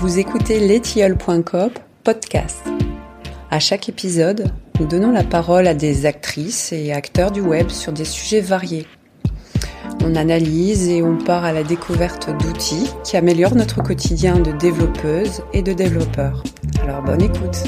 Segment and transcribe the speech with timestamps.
[0.00, 1.70] Vous écoutez letiole.com
[2.04, 2.62] podcast.
[3.50, 7.92] À chaque épisode, nous donnons la parole à des actrices et acteurs du web sur
[7.92, 8.86] des sujets variés.
[10.04, 15.42] On analyse et on part à la découverte d'outils qui améliorent notre quotidien de développeuses
[15.52, 16.44] et de développeurs.
[16.84, 17.64] Alors bonne écoute.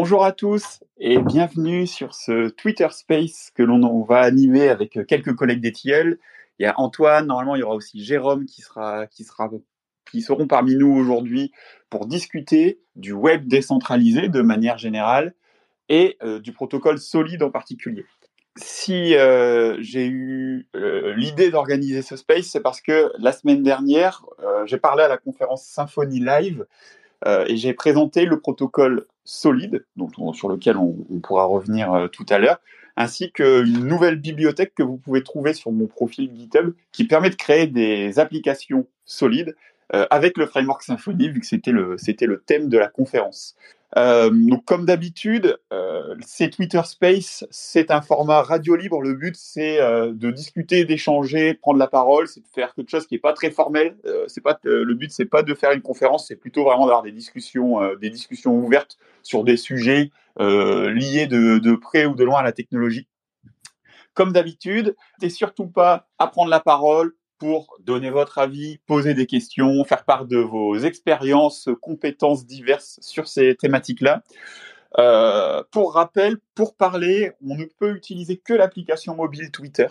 [0.00, 5.34] Bonjour à tous et bienvenue sur ce Twitter Space que l'on va animer avec quelques
[5.34, 6.20] collègues d'Etiel.
[6.60, 9.50] Il y a Antoine, normalement il y aura aussi Jérôme qui sera qui sera
[10.08, 11.50] qui seront parmi nous aujourd'hui
[11.90, 15.34] pour discuter du web décentralisé de manière générale
[15.88, 18.04] et euh, du protocole solide en particulier.
[18.54, 24.24] Si euh, j'ai eu euh, l'idée d'organiser ce space, c'est parce que la semaine dernière,
[24.66, 26.66] j'ai parlé à la conférence Symfony Live
[27.26, 29.84] et j'ai présenté le protocole solide,
[30.32, 32.60] sur lequel on, pourra revenir euh, tout à l'heure,
[32.96, 37.34] ainsi qu'une nouvelle bibliothèque que vous pouvez trouver sur mon profil GitHub qui permet de
[37.34, 39.54] créer des applications solides
[39.94, 43.54] euh, avec le framework Symfony, vu que c'était le, c'était le thème de la conférence.
[43.96, 49.00] Euh, donc, comme d'habitude, euh, c'est Twitter Space, c'est un format radio libre.
[49.00, 53.06] Le but, c'est euh, de discuter, d'échanger, prendre la parole, c'est de faire quelque chose
[53.06, 53.96] qui est pas très formel.
[54.26, 57.12] C'est pas le but, c'est pas de faire une conférence, c'est plutôt vraiment d'avoir des
[57.12, 62.52] discussions, des discussions ouvertes sur des sujets liés de, près ou de loin à la
[62.52, 63.08] technologie.
[64.14, 69.26] Comme d'habitude, c'est surtout pas à prendre la parole, pour donner votre avis, poser des
[69.26, 74.22] questions, faire part de vos expériences, compétences diverses sur ces thématiques-là.
[74.98, 79.86] Euh, pour rappel, pour parler, on ne peut utiliser que l'application mobile Twitter.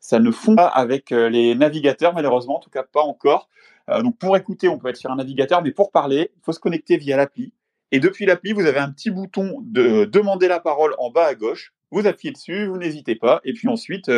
[0.00, 3.48] Ça ne fond pas avec euh, les navigateurs, malheureusement, en tout cas pas encore.
[3.90, 6.52] Euh, donc pour écouter, on peut être sur un navigateur, mais pour parler, il faut
[6.52, 7.52] se connecter via l'appli.
[7.92, 11.34] Et depuis l'appli, vous avez un petit bouton de demander la parole en bas à
[11.34, 11.74] gauche.
[11.90, 13.40] Vous appuyez dessus, vous n'hésitez pas.
[13.44, 14.10] Et puis ensuite,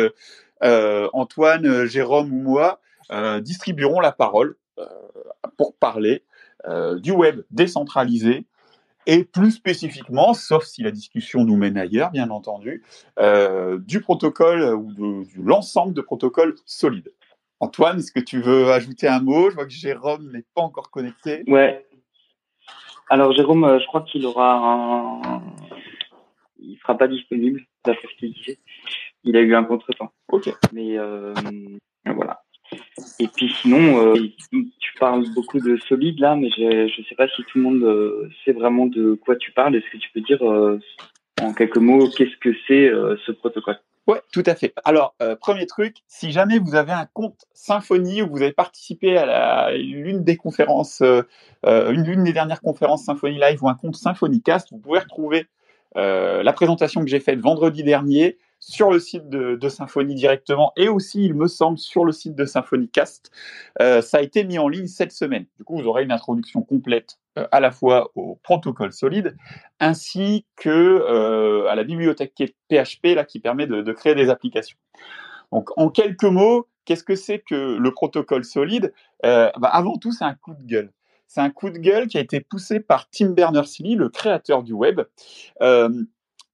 [1.13, 2.79] Antoine, euh, Jérôme ou moi
[3.11, 4.55] euh, distribueront la parole
[5.57, 6.23] pour parler
[6.97, 8.45] du web décentralisé
[9.05, 12.83] et plus spécifiquement, sauf si la discussion nous mène ailleurs, bien entendu,
[13.79, 17.13] du protocole ou de, l'ensemble de protocoles solides.
[17.59, 19.51] Antoine, est-ce que tu veux ajouter un mot?
[19.51, 21.43] Je vois que Jérôme n'est pas encore connecté.
[21.47, 21.85] Ouais.
[23.09, 25.43] Alors Jérôme, je crois qu'il aura un...
[26.57, 28.25] Il sera pas disponible, d'après ce
[29.23, 30.11] il a eu un contretemps.
[30.29, 30.49] Ok.
[30.71, 31.33] Mais euh,
[32.05, 32.41] voilà.
[33.19, 34.15] Et puis sinon, euh,
[34.79, 37.83] tu parles beaucoup de solide là, mais je ne sais pas si tout le monde
[37.83, 39.75] euh, sait vraiment de quoi tu parles.
[39.75, 40.79] Est-ce que tu peux dire euh,
[41.41, 42.89] en quelques mots qu'est-ce que c'est
[43.25, 43.77] ce protocole?
[44.05, 44.73] Ouais, tout à fait.
[44.83, 49.71] Alors, premier truc, si jamais vous avez un compte Symfony ou vous avez participé à
[49.71, 51.01] l'une des conférences,
[51.63, 55.47] une, une des dernières conférences Symfony Live ou un compte Symfonycast, vous pouvez retrouver
[55.95, 60.87] la présentation que j'ai faite vendredi dernier sur le site de, de, Symfony directement et
[60.87, 63.29] aussi, il me semble, sur le site de Symfonycast.
[63.81, 65.45] Euh, ça a été mis en ligne cette semaine.
[65.57, 69.35] Du coup, vous aurez une introduction complète euh, à la fois au protocole solide
[69.79, 72.33] ainsi que euh, à la bibliothèque
[72.69, 74.77] PHP là, qui permet de, créer des applications.
[75.51, 78.93] Donc, en quelques mots, qu'est-ce que c'est que le protocole solide?
[79.25, 80.93] Euh, bah, Avant tout, c'est un coup de gueule.
[81.27, 84.73] C'est un coup de gueule qui a été poussé par Tim Berners-Lee, le créateur du
[84.73, 85.01] web.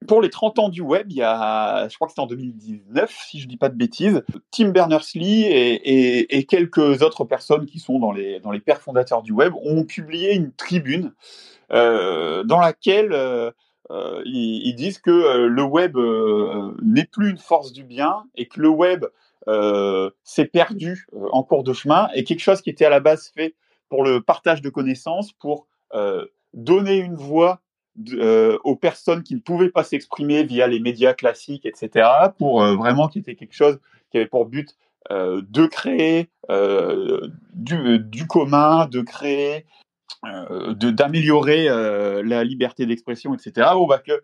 [0.07, 3.13] Pour les 30 ans du web, il y a, je crois que c'était en 2019,
[3.27, 8.11] si je dis pas de bêtises, Tim Berners-Lee et, quelques autres personnes qui sont dans
[8.11, 11.13] les, dans les pères fondateurs du web ont publié une tribune
[11.71, 13.51] euh, dans laquelle euh,
[13.91, 15.97] euh ils, disent que le web
[16.81, 19.05] n'est plus une force du bien et que le web
[20.23, 23.55] s'est perdu en cours de chemin et quelque chose qui était à la base fait
[23.89, 25.67] pour le partage de connaissances, pour
[26.53, 27.61] donner une voix
[28.13, 32.75] euh, aux personnes qui ne pouvaient pas s'exprimer via les médias classiques, etc., pour euh,
[32.75, 33.79] vraiment qu'il y ait quelque chose
[34.11, 34.75] qui avait pour but
[35.11, 39.65] euh, de créer euh, du, commun, de créer,
[40.23, 41.65] d'améliorer
[42.23, 43.69] la liberté d'expression, etc.
[43.73, 44.21] Bon, bah que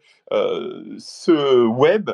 [1.00, 2.12] ce web,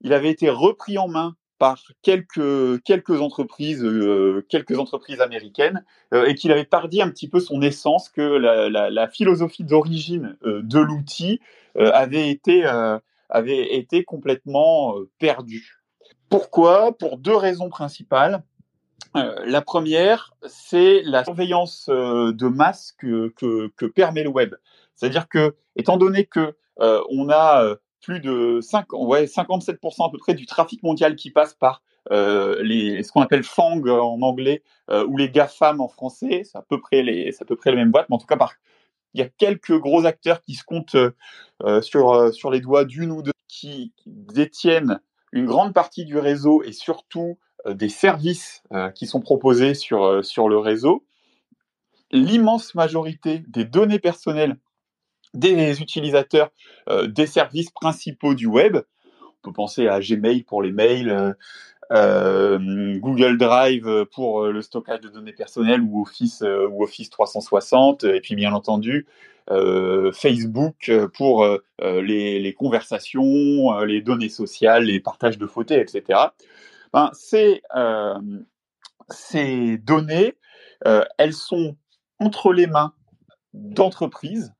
[0.00, 6.26] il avait été repris en main par quelques quelques entreprises euh, quelques entreprises américaines euh,
[6.26, 10.78] et qu'il avait pardi un petit peu son essence que la, philosophie d'origine euh, de
[10.78, 11.40] l'outil
[11.76, 12.64] avait été
[13.28, 15.82] avait été complètement perdue.
[16.28, 16.96] Pourquoi?
[16.96, 18.44] Pour deux raisons principales.
[19.14, 24.54] la première, c'est la surveillance de masse que, que, que permet le web.
[24.94, 30.34] C'est-à-dire que, étant donné que on a plus de 5, ouais, 57% à peu près
[30.34, 35.06] du trafic mondial qui passe par euh, les, ce qu'on appelle FANG en anglais euh,
[35.06, 36.42] ou les GAFAM en français.
[36.44, 38.36] C'est à peu près les, à peu près les mêmes boîtes, mais en tout cas,
[38.36, 38.52] par,
[39.14, 43.10] il y a quelques gros acteurs qui se comptent euh, sur, sur les doigts d'une
[43.10, 45.00] ou deux qui détiennent
[45.32, 48.62] une grande partie du réseau et surtout des services
[48.94, 51.06] qui sont proposés sur, sur le réseau,
[52.10, 54.58] l'immense majorité des données personnelles
[55.34, 56.50] des utilisateurs
[57.06, 58.78] des services principaux du web,
[59.20, 61.34] on peut penser à Gmail pour les mails,
[61.92, 68.20] euh, Google Drive pour le stockage de données personnelles ou Office ou Office 360 et
[68.20, 69.06] puis bien entendu
[69.50, 71.46] euh, Facebook pour
[71.80, 76.20] les, conversations, les données sociales, les partages de photos, etc.
[76.92, 77.62] Ben, ces
[79.78, 80.34] données,
[81.18, 81.76] elles sont
[82.18, 82.92] entre les mains
[83.52, 84.52] d'entreprises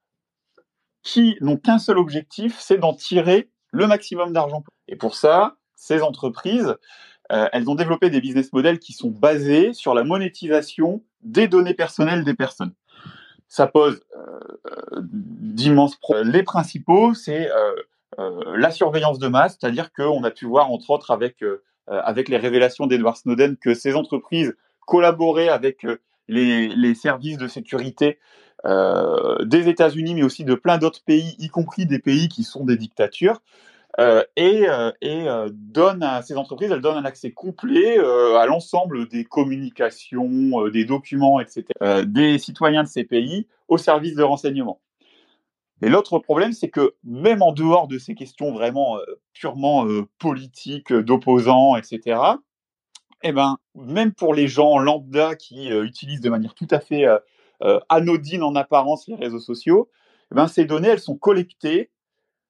[1.05, 4.65] qui n'ont qu'un seul objectif, c'est d'en tirer le maximum d'argent.
[4.89, 6.77] Et pour ça, ces entreprises,
[7.31, 11.75] euh, elles ont développé des business models qui sont basés sur la monétisation des données
[11.75, 12.73] personnelles des personnes.
[13.49, 16.31] Ça pose euh, d'immenses problèmes.
[16.31, 21.11] Les principaux, c'est euh, la surveillance de masse, c'est-à-dire qu'on a pu voir, entre autres,
[21.11, 21.45] avec,
[21.89, 24.57] avec les révélations d'Edward Snowden, que ces entreprises
[24.87, 25.85] collaboraient avec
[26.29, 28.19] les, services de sécurité
[28.65, 32.77] des États-Unis, mais aussi de plein d'autres pays, y compris des pays qui sont des
[32.77, 33.41] dictatures,
[34.01, 38.47] euh, et, euh, et euh, donne à ces entreprises, elles donnent un accès complet à
[38.47, 41.65] l'ensemble des communications, des documents, etc.,
[42.05, 44.81] des citoyens de ces pays au service de renseignement.
[45.83, 48.99] Et l'autre problème, c'est que même en dehors de ces questions vraiment
[49.33, 49.87] purement
[50.19, 52.19] politiques, d'opposants, etc.,
[53.25, 57.07] eh ben, même pour les gens lambda qui utilisent de manière tout à fait
[57.89, 59.89] anodine en apparence les réseaux sociaux,
[60.31, 61.91] eh ben, ces données, elles sont collectées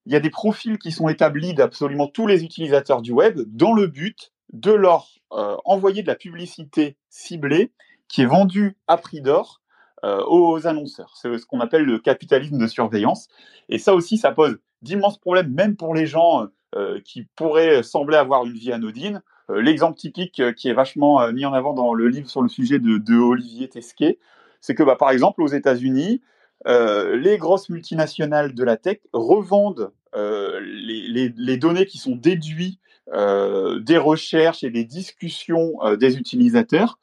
[0.06, 3.73] il y a des profils qui sont établis d'absolument tous les utilisateurs du web dans
[3.73, 7.73] le but de leur euh, envoyer de la publicité ciblée
[8.09, 9.62] qui est vendue à prix d'or
[10.05, 11.15] euh, aux annonceurs.
[11.17, 13.29] C'est ce qu'on appelle le capitalisme de surveillance.
[13.71, 18.19] Et ça aussi, ça pose d'immenses problèmes, même pour les gens euh, qui pourraient sembler
[18.19, 19.23] avoir une vie anodine.
[19.49, 22.99] L'exemple typique qui est vachement mis en avant dans le livre sur le sujet de,
[22.99, 24.19] de Olivier Tesquet,
[24.61, 26.23] c'est que bah, par exemple aux États-Unis,
[26.67, 32.81] euh, les grosses multinationales de la tech revendent euh, les, données qui sont déduites
[33.12, 36.99] euh, des recherches et des discussions des utilisateurs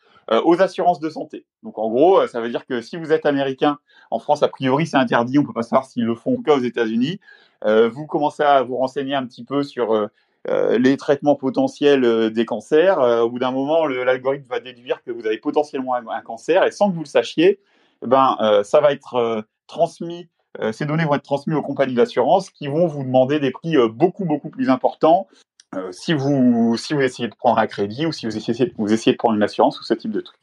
[0.46, 1.46] aux assurances de santé.
[1.62, 3.80] Donc en gros, ça veut dire que si vous êtes américain,
[4.12, 6.56] en France a priori c'est interdit, on peut pas savoir s'ils le font ou cas
[6.56, 7.20] aux États-Unis.
[7.66, 10.10] vous commencez à vous renseigner un petit peu sur
[10.48, 13.00] les traitements potentiels des cancers.
[13.00, 16.90] au bout d'un moment, l'algorithme va déduire que vous avez potentiellement un, cancer et sans
[16.90, 17.60] que vous le sachiez,
[18.04, 20.28] eh ben, ça va être transmis,
[20.60, 23.78] euh, ces données vont être transmises aux compagnies d'assurance qui vont vous demander des prix
[23.78, 25.28] euh, beaucoup, beaucoup plus importants
[25.76, 28.92] euh, si, vous, si vous essayez de prendre un crédit ou si vous essayez, vous
[28.92, 30.40] essayez de prendre une assurance ou ce type de truc.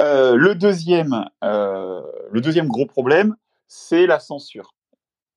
[0.00, 3.36] le, deuxième, le deuxième gros problème,
[3.68, 4.74] c'est la censure.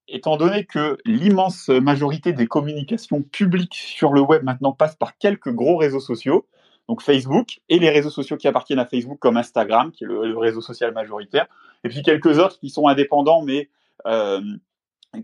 [0.08, 5.52] Étant donné que l'immense majorité des communications publiques sur le web maintenant passent par quelques
[5.52, 6.46] gros réseaux sociaux,
[6.88, 10.38] donc Facebook, et les réseaux sociaux qui appartiennent à Facebook comme Instagram, qui est le,
[10.38, 11.48] réseau social majoritaire,
[11.84, 13.70] et puis quelques autres qui sont indépendants, mais
[14.06, 14.42] euh,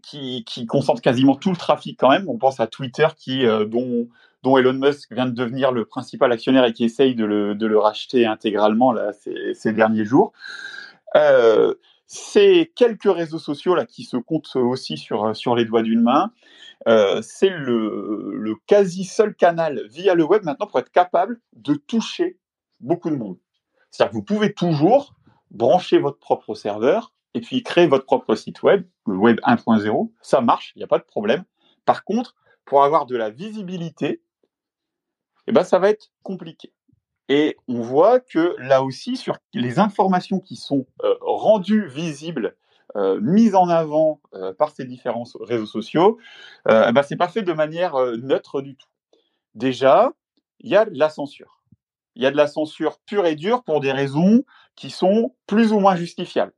[0.02, 2.28] qui, concentrent quasiment tout le trafic quand même.
[2.28, 4.08] On pense à Twitter, qui, euh, dont,
[4.58, 8.92] Elon Musk vient de devenir le principal actionnaire et qui essaye de le, racheter intégralement
[8.92, 10.34] là, ces, ces derniers jours.
[11.16, 11.76] Euh,
[12.14, 16.34] ces quelques réseaux sociaux là qui se comptent aussi sur, sur les doigts d'une main,
[16.90, 21.74] euh, c'est le, le, quasi seul canal via le web maintenant pour être capable de
[21.74, 22.38] toucher
[22.82, 23.38] beaucoup de monde.
[23.92, 25.16] C'est-à-dire que vous pouvez toujours
[25.52, 30.42] brancher votre propre serveur et puis créer votre propre site web, le web 1.0, ça
[30.42, 31.46] marche, il n'y a pas de problème.
[31.86, 34.22] Par contre, pour avoir de la visibilité,
[35.48, 36.74] eh ben, ça va être compliqué.
[37.34, 42.58] Et on voit que là aussi, sur les informations qui sont euh, rendues visibles
[42.98, 46.18] euh, mise en avant euh, par ces différents réseaux sociaux,
[46.68, 48.90] eh ben, c'est pas fait de manière neutre du tout.
[49.56, 50.12] Déjà,
[50.60, 51.62] il y a de la censure.
[52.16, 54.44] Il y a de la censure pure et dure pour des raisons
[54.76, 56.54] qui sont plus ou moins justifiables.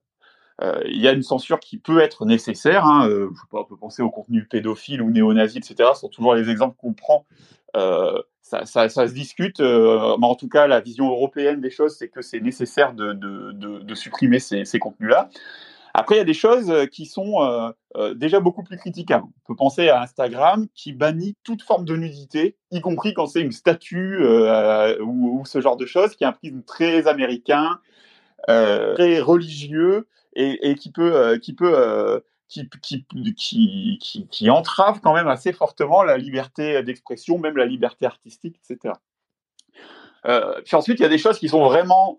[0.61, 2.85] Il y a une censure qui peut être nécessaire.
[2.85, 3.09] Hein,
[3.51, 5.89] on peut penser au contenu pédophile ou néo-nazi, etc.
[5.93, 7.25] Ce sont toujours les exemples qu'on prend.
[7.73, 12.21] Ça, ça, se discute, mais en tout cas, la vision européenne des choses, c'est que
[12.21, 15.29] c'est nécessaire de, supprimer ces, contenus-là.
[15.93, 19.25] Après, il y a des choses euh, qui sont euh, euh, déjà beaucoup plus critiquables.
[19.25, 23.41] On peut penser à Instagram qui bannit toute forme de nudité, y compris quand c'est
[23.41, 24.25] une statue
[25.01, 27.79] ou, ce genre de choses, qui a un prisme très américain,
[28.47, 35.53] très religieux et, qui peut, qui peut qui, qui, qui, qui, entrave quand même assez
[35.53, 38.95] fortement la liberté d'expression, même la liberté artistique, etc.
[40.73, 42.17] ensuite, il y a des choses qui sont vraiment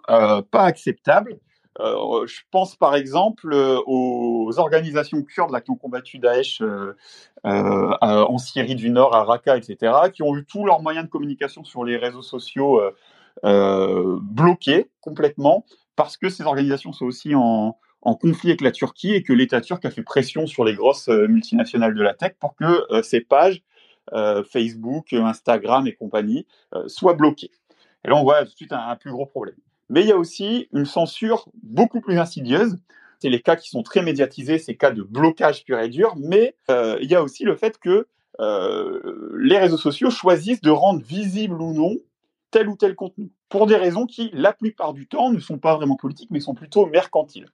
[0.51, 1.39] pas acceptables
[1.81, 6.95] Euh, je pense par exemple euh, aux organisations kurdes qui ont combattu Daesh euh,
[7.43, 11.65] en Syrie du Nord, à Raqqa, etc., qui ont eu tous leurs moyens de communication
[11.65, 12.81] sur les réseaux sociaux
[13.43, 15.67] bloqués complètement,
[15.97, 19.61] parce que ces organisations sont aussi en, en conflit avec la Turquie et que l'État
[19.61, 23.63] turc a fait pression sur les grosses multinationales de la tech pour que ces pages
[24.53, 26.47] Facebook, Instagram et compagnie
[26.87, 27.51] soient bloquées.
[28.05, 29.57] Et là, on voit tout de suite un plus gros problème.
[29.89, 32.79] Mais il y a aussi une censure beaucoup plus insidieuse.
[33.19, 36.15] C'est les cas qui sont très médiatisés, ces cas de blocage pur et dur.
[36.19, 38.07] Mais euh, il y a aussi le fait que
[38.41, 41.97] euh, les réseaux sociaux choisissent de rendre visible ou non
[42.55, 45.75] tel ou tel contenu, pour des raisons qui, la plupart du temps, ne sont pas
[45.75, 47.49] vraiment politiques, mais sont plutôt mercantiles.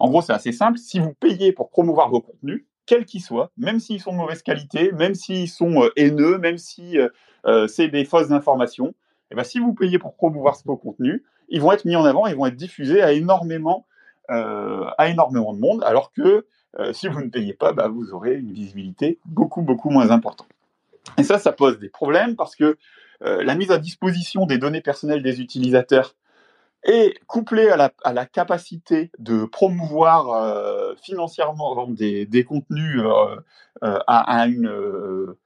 [0.00, 0.78] En gros, c'est assez simple.
[0.78, 4.42] Si vous payez pour promouvoir vos contenus, quels qu'ils soient, même s'ils sont de mauvaise
[4.42, 6.98] qualité, même s'ils sont euh, haineux, même si
[7.68, 8.94] c'est des fausses informations,
[9.30, 12.26] eh ben, si vous payez pour promouvoir vos contenus, ils vont être mis en avant,
[12.26, 13.86] ils vont être diffusés à énormément,
[14.30, 16.46] euh, à énormément de monde, alors que
[16.78, 20.48] euh, si vous ne payez pas, bah, vous aurez une visibilité beaucoup, beaucoup moins importante.
[21.18, 22.76] Et ça, ça pose des problèmes parce que
[23.22, 26.14] euh, la mise à disposition des données personnelles des utilisateurs
[26.82, 33.02] est couplée à la, capacité de promouvoir financièrement des, contenus
[33.82, 35.36] à, à, une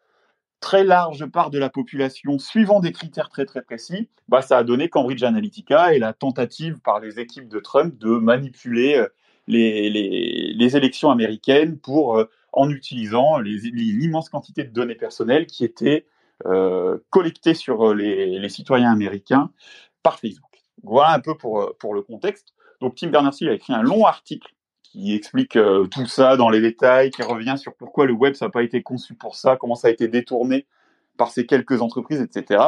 [0.65, 4.65] très large part de la population suivant des critères très très précis, bah, ça a
[4.65, 9.09] donné Cambridge Analytica et la tentative par les équipes de Trump de manipuler euh,
[9.47, 16.14] les, élections américaines pour, euh, en utilisant l'immense quantité de données personnelles qui étaient euh,
[17.11, 19.51] collectées sur les, les, citoyens américains
[20.03, 20.51] par Facebook.
[20.83, 22.55] Voilà un peu pour, pour le contexte.
[22.81, 24.55] Donc Tim Berners-Lee a écrit un long article
[24.95, 28.49] qui explique euh, tout ça dans les détails, qui revient sur pourquoi le web n'a
[28.49, 30.67] pas été conçu pour ça, comment ça a été détourné
[31.17, 32.63] par ces quelques entreprises, etc.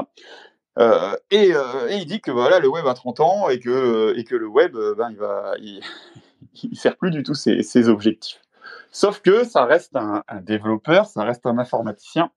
[0.79, 4.25] Euh, et, euh, il dit que voilà le web a 30 ans et que et
[4.25, 5.81] que le web ben va il,
[6.65, 8.43] il sert plus du tout ses, ses, objectifs.
[8.91, 12.31] Sauf que ça reste un, développeur, ça reste un informaticien,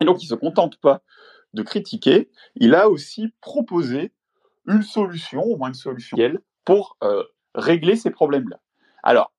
[0.00, 1.02] et donc il se contente pas
[1.52, 2.30] de critiquer.
[2.54, 4.12] Il a aussi proposé
[4.66, 6.16] une solution, au moins une solution
[6.64, 8.60] pour euh, régler ces problèmes-là.
[9.02, 9.32] Alors,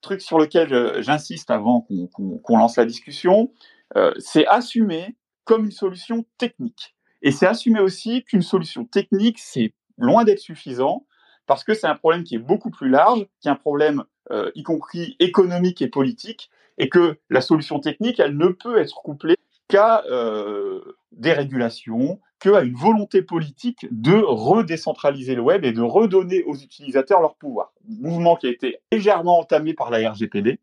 [0.00, 3.52] truc sur lequel j'insiste avant qu'on lance la discussion,
[3.96, 6.94] euh, c'est assumer comme une solution technique.
[7.22, 11.06] Et c'est assumer aussi qu'une solution technique, c'est loin d'être suffisant,
[11.46, 14.50] parce que c'est un problème qui est beaucoup plus large, qui est un problème euh,
[14.54, 19.36] y compris économique et politique, et que la solution technique, elle ne peut être couplée
[19.70, 26.42] qu'à euh, des régulations, qu'à une volonté politique de redécentraliser le web et de redonner
[26.42, 27.72] aux utilisateurs leur pouvoir.
[27.88, 30.58] Mouvement qui a été légèrement entamé par la RGPD,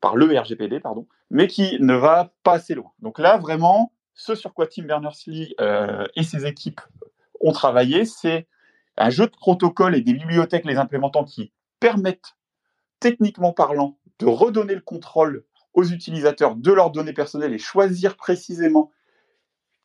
[0.00, 2.90] par le RGPD, pardon, mais qui ne va pas assez loin.
[3.00, 6.80] Donc là, vraiment, ce sur quoi Tim Berners-Lee euh, et ses équipes
[7.40, 8.46] ont travaillé, c'est
[8.98, 12.36] un jeu de protocoles et des bibliothèques les implémentants qui permettent,
[13.00, 15.44] techniquement parlant, de redonner le contrôle
[15.74, 18.90] aux utilisateurs de leurs données personnelles et choisir précisément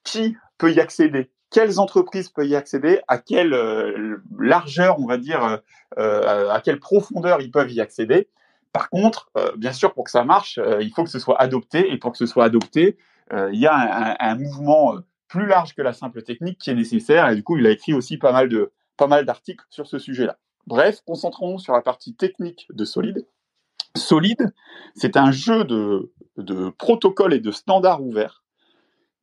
[0.04, 5.18] qui peut y accéder, quelles entreprises peuvent y accéder, à quelle euh, largeur, on va
[5.18, 5.58] dire, euh,
[6.00, 8.28] euh, à quelle profondeur ils peuvent y accéder.
[8.72, 12.00] Par contre, bien sûr, pour que ça marche, il faut que ce soit adopté, et
[12.00, 12.98] pour que ce soit adopté,
[13.32, 14.96] il y a un, un, mouvement
[15.28, 17.94] plus large que la simple technique qui est nécessaire, et du coup, il a écrit
[17.94, 20.40] aussi pas mal de pas mal d'articles sur ce sujet-là.
[20.66, 23.28] Bref, concentrons-nous sur la partie technique de Solid.
[23.96, 24.54] Solid,
[24.96, 28.44] c'est un jeu de, de protocoles et de standards ouverts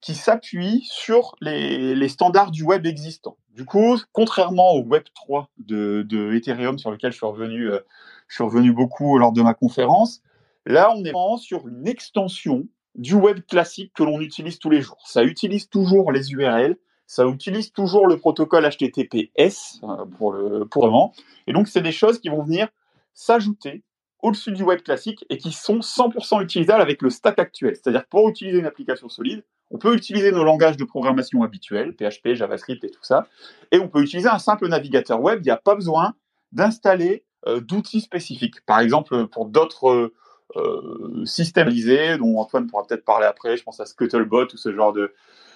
[0.01, 3.37] qui s'appuie sur les, les, standards du web existant.
[3.55, 7.81] Du coup, contrairement au Web 3 de, de Ethereum sur lequel je suis revenu, euh,
[8.29, 10.23] je suis revenu beaucoup lors de ma conférence,
[10.65, 15.03] là on est sur une extension du web classique que l'on utilise tous les jours.
[15.05, 20.87] Ça utilise toujours les URL, ça utilise toujours le protocole HTTPS euh, pour le pour
[20.87, 21.13] le moment,
[21.47, 22.69] et donc c'est des choses qui vont venir
[23.13, 23.83] s'ajouter
[24.23, 27.75] au-dessus du web classique et qui sont 100% utilisables avec le stack actuel.
[27.75, 32.35] C'est-à-dire pour utiliser une application solide, on peut utiliser nos langages de programmation habituels, PHP,
[32.35, 33.27] JavaScript et tout ça,
[33.71, 35.41] et on peut utiliser un simple navigateur web.
[35.43, 36.15] Il n'y a pas besoin
[36.53, 38.65] d'installer euh, d'outils spécifiques.
[38.67, 40.13] Par exemple, pour d'autres
[40.57, 41.71] euh, systèmes
[42.19, 45.15] dont Antoine pourra peut-être parler après, je pense à Scuttlebot ou ce genre de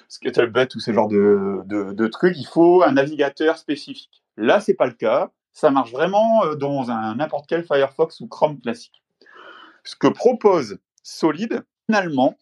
[0.08, 4.22] Scuttlebot ou ce genre de trucs, il faut un navigateur spécifique.
[4.36, 5.30] Là, c'est pas le cas.
[5.54, 6.84] Ça marche vraiment euh, dans
[7.14, 9.02] n'importe quel Firefox ou Chrome classique.
[9.84, 12.36] Ce que propose Solid, finalement,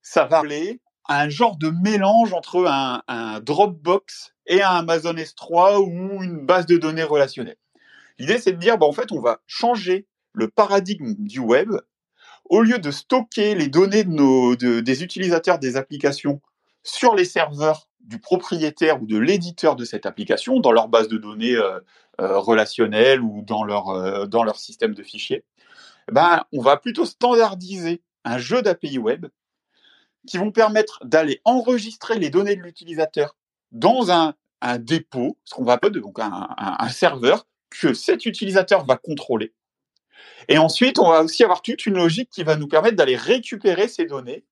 [0.00, 6.22] ça va aller un genre de mélange entre un, Dropbox et un Amazon S3 ou
[6.22, 7.58] une base de données relationnelle.
[8.18, 11.70] L'idée, c'est de dire, bah, en fait, on va changer le paradigme du web.
[12.44, 16.40] Au lieu de stocker les données des utilisateurs des applications
[16.82, 21.18] sur les serveurs du propriétaire ou de l'éditeur de cette application, dans leur base de
[21.18, 21.78] données euh,
[22.20, 25.44] euh, relationnelle ou dans leur, dans leur système de fichiers,
[26.10, 29.26] ben, on va plutôt standardiser un jeu d'API web
[30.26, 33.36] qui vont permettre d'aller enregistrer les données de l'utilisateur
[33.72, 38.96] dans un, un dépôt, ce qu'on va appeler donc un, serveur que cet utilisateur va
[38.96, 39.54] contrôler.
[40.48, 43.88] Et ensuite, on va aussi avoir toute une logique qui va nous permettre d'aller récupérer
[43.88, 44.44] ces données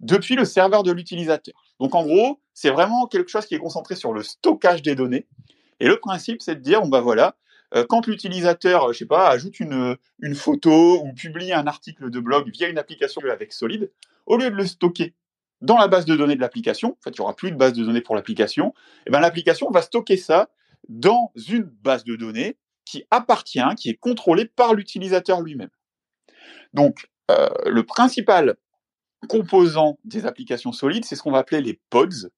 [0.00, 1.54] depuis le serveur de l'utilisateur.
[1.80, 5.26] Donc en gros, c'est vraiment quelque chose qui est concentré sur le stockage des données.
[5.80, 7.36] Et le principe, c'est de dire, bon bah voilà,
[7.74, 12.20] euh, quand l'utilisateur, je sais pas, ajoute une, une photo ou publie un article de
[12.20, 13.90] blog via une application avec Solid,
[14.26, 15.14] au lieu de le stocker
[15.60, 17.72] dans la base de données de l'application, en fait, il n'y aura plus de base
[17.72, 20.50] de données pour l'application, et eh ben l'application va stocker ça
[20.88, 25.70] dans une base de données qui appartient, qui est contrôlée par l'utilisateur lui-même.
[26.72, 28.56] Donc, euh, le principal
[29.26, 32.30] composant des applications solides, c'est ce qu'on va appeler les pods.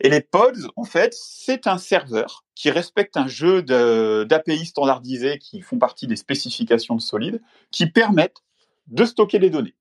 [0.00, 5.60] Et les pods, en fait, c'est un serveur qui respecte un jeu d'API standardisés qui
[5.62, 7.40] font partie des spécifications de
[7.70, 8.42] qui permettent
[8.88, 9.74] de stocker les données.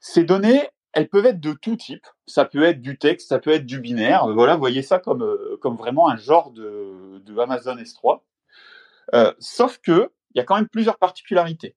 [0.00, 2.06] Ces données, elles peuvent être de tout type.
[2.26, 4.26] Ça peut être du texte, ça peut être du binaire.
[4.28, 8.20] Voilà, voyez ça comme, euh, comme vraiment un genre de, de Amazon S3.
[9.14, 11.76] Euh, sauf que il y a quand même plusieurs particularités.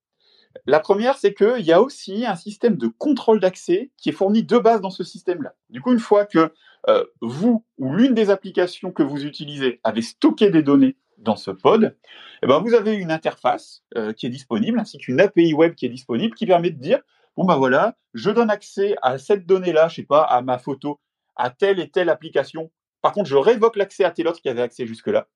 [0.65, 4.43] La première, c'est qu'il y a aussi un système de contrôle d'accès qui est fourni
[4.43, 5.53] de base dans ce système-là.
[5.69, 6.51] Du coup, une fois que
[6.87, 11.51] euh, vous ou l'une des applications que vous utilisez avez stocké des données dans ce
[11.51, 11.95] pod,
[12.43, 15.85] eh ben, vous avez une interface euh, qui est disponible, ainsi qu'une API web qui
[15.85, 16.99] est disponible, qui permet de dire,
[17.35, 20.99] bon ben voilà, je donne accès à cette donnée-là, je sais pas, à ma photo,
[21.35, 22.71] à telle et telle application.
[23.01, 25.27] Par contre, je révoque l'accès à tel autre qui avait accès jusque-là.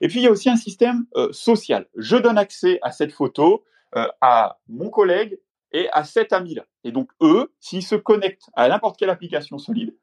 [0.00, 1.86] Et puis, il y a aussi un système euh, social.
[1.96, 3.64] Je donne accès à cette photo
[3.96, 5.38] euh, à mon collègue
[5.72, 6.66] et à cet ami-là.
[6.84, 9.96] Et donc, eux, s'ils se connectent à n'importe quelle application solide,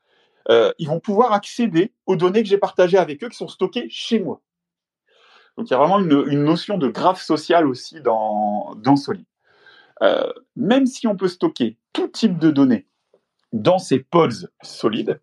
[0.50, 3.88] euh, ils vont pouvoir accéder aux données que j'ai partagées avec eux qui sont stockées
[3.90, 4.42] chez moi.
[5.58, 9.26] Donc, il y a vraiment une, notion de graphe social aussi dans, dans Solid.
[10.02, 12.88] Euh, même si on peut stocker tout type de données
[13.52, 15.22] dans ces pods solides,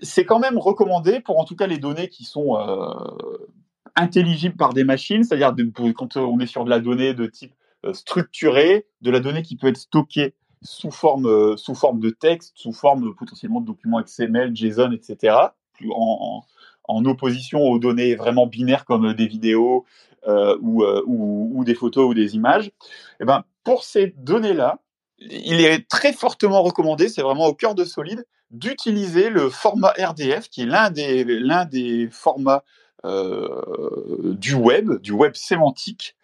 [0.00, 2.56] c'est quand même recommandé pour en tout cas les données qui sont
[3.98, 5.54] euh, intelligibles par des machines, c'est-à-dire
[5.94, 7.52] quand on est sur de la donnée de type
[7.84, 12.52] euh, structuré, de la donnée qui peut être stockée sous forme, sous forme de texte,
[12.54, 15.36] sous forme potentiellement de documents XML, JSON, etc.,
[15.90, 19.84] en, opposition aux données vraiment binaires comme des vidéos
[20.28, 22.70] euh, ou, des photos ou des images.
[23.20, 24.78] Eh ben, pour ces données-là,
[25.18, 30.48] il est très fortement recommandé, c'est vraiment au cœur de Solid, d'utiliser le format RDF,
[30.48, 36.16] qui est l'un des, l'un des formats euh, du web, du web sémantique,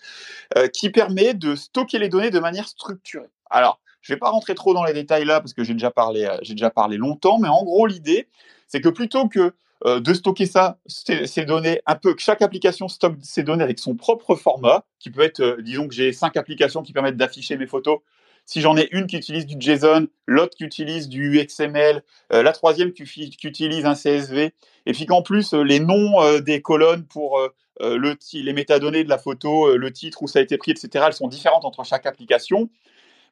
[0.57, 3.31] euh, qui permet de stocker les données de manière structurée.
[3.51, 5.91] Alors, je ne vais pas rentrer trop dans les détails là parce que j'ai déjà
[5.91, 8.29] parlé, euh, j'ai déjà parlé longtemps, mais en gros l'idée,
[8.67, 9.53] c'est que plutôt que
[9.85, 13.79] euh, de stocker ça, ces, données, un peu que chaque application stocke ces données avec
[13.79, 17.57] son propre format, qui peut être, euh, disons que j'ai cinq applications qui permettent d'afficher
[17.57, 18.01] mes photos,
[18.49, 22.53] si j'en ai une qui utilise du JSON, l'autre qui utilise du XML, euh, la
[22.53, 23.03] troisième qui,
[23.45, 24.55] utilise un CSV,
[24.87, 27.39] et puis qu'en plus euh, les noms euh, des colonnes pour
[27.81, 31.13] le les métadonnées de la photo, le titre où ça a été pris, etc., elles
[31.13, 32.71] sont différentes entre chaque application.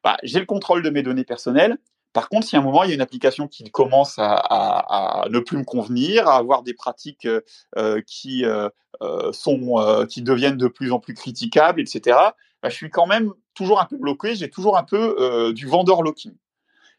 [0.04, 1.78] Bah, j'ai le contrôle de mes données personnelles.
[2.12, 5.38] Par contre, si à un moment il y a une application qui commence à, ne
[5.40, 7.26] plus me convenir, à avoir des pratiques
[8.06, 8.44] qui
[9.32, 12.18] sont, qui deviennent de plus en plus critiquables, etc.,
[12.62, 15.66] bah, je suis quand même toujours un peu bloqué, j'ai toujours un peu euh, du
[15.66, 16.34] vendor locking.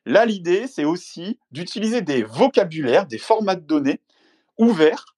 [0.05, 4.01] Là, l'idée, c'est aussi d'utiliser des vocabulaires, des formats de données
[4.57, 5.15] ouverts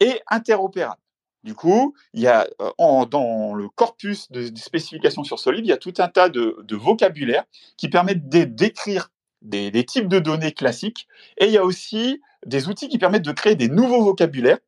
[0.00, 1.00] et interopérables.
[1.42, 5.72] Du coup, il y a euh, dans le corpus de, spécifications sur Solid, il y
[5.72, 7.44] a tout un tas de, vocabulaires
[7.76, 9.10] qui permettent d'écrire
[9.42, 13.24] des, des, types de données classiques, et il y a aussi des outils qui permettent
[13.24, 14.58] de créer des nouveaux vocabulaires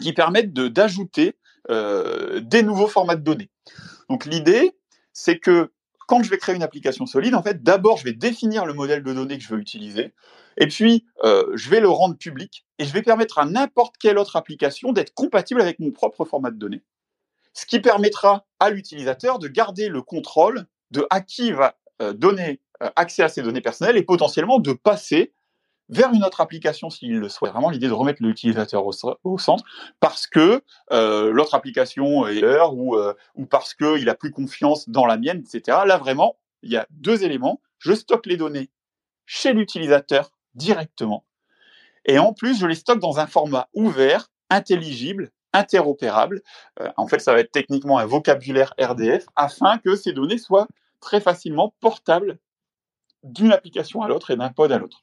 [0.00, 1.36] qui permettent d'ajouter
[1.70, 3.50] euh, des nouveaux formats de données.
[4.08, 4.72] Donc l'idée,
[5.12, 5.72] c'est que
[6.06, 9.04] quand je vais créer une application solide, en fait, d'abord, je vais définir le modèle
[9.04, 10.12] de données que je veux utiliser,
[10.56, 14.18] et puis euh, je vais le rendre public, et je vais permettre à n'importe quelle
[14.18, 16.82] autre application d'être compatible avec mon propre format de données,
[17.54, 22.60] ce qui permettra à l'utilisateur de garder le contrôle de à qui va euh, donner
[22.82, 25.32] euh, accès à ces données personnelles et potentiellement de passer
[25.90, 27.52] vers une autre application s'il le souhaite.
[27.52, 29.64] Vraiment l'idée de remettre l'utilisateur au, centre
[29.98, 34.88] parce que euh, l'autre application est l'heure ou, euh, ou parce qu'il a plus confiance
[34.88, 35.78] dans la mienne, etc.
[35.86, 37.60] Là vraiment, il y a deux éléments.
[37.78, 38.70] Je stocke les données
[39.26, 41.24] chez l'utilisateur directement
[42.04, 46.42] et en plus je les stocke dans un format ouvert, intelligible, interopérable.
[46.80, 50.68] Euh, en fait, ça va être techniquement un vocabulaire RDF afin que ces données soient
[51.00, 52.38] très facilement portables
[53.22, 55.02] d'une application à l'autre et d'un pod à l'autre.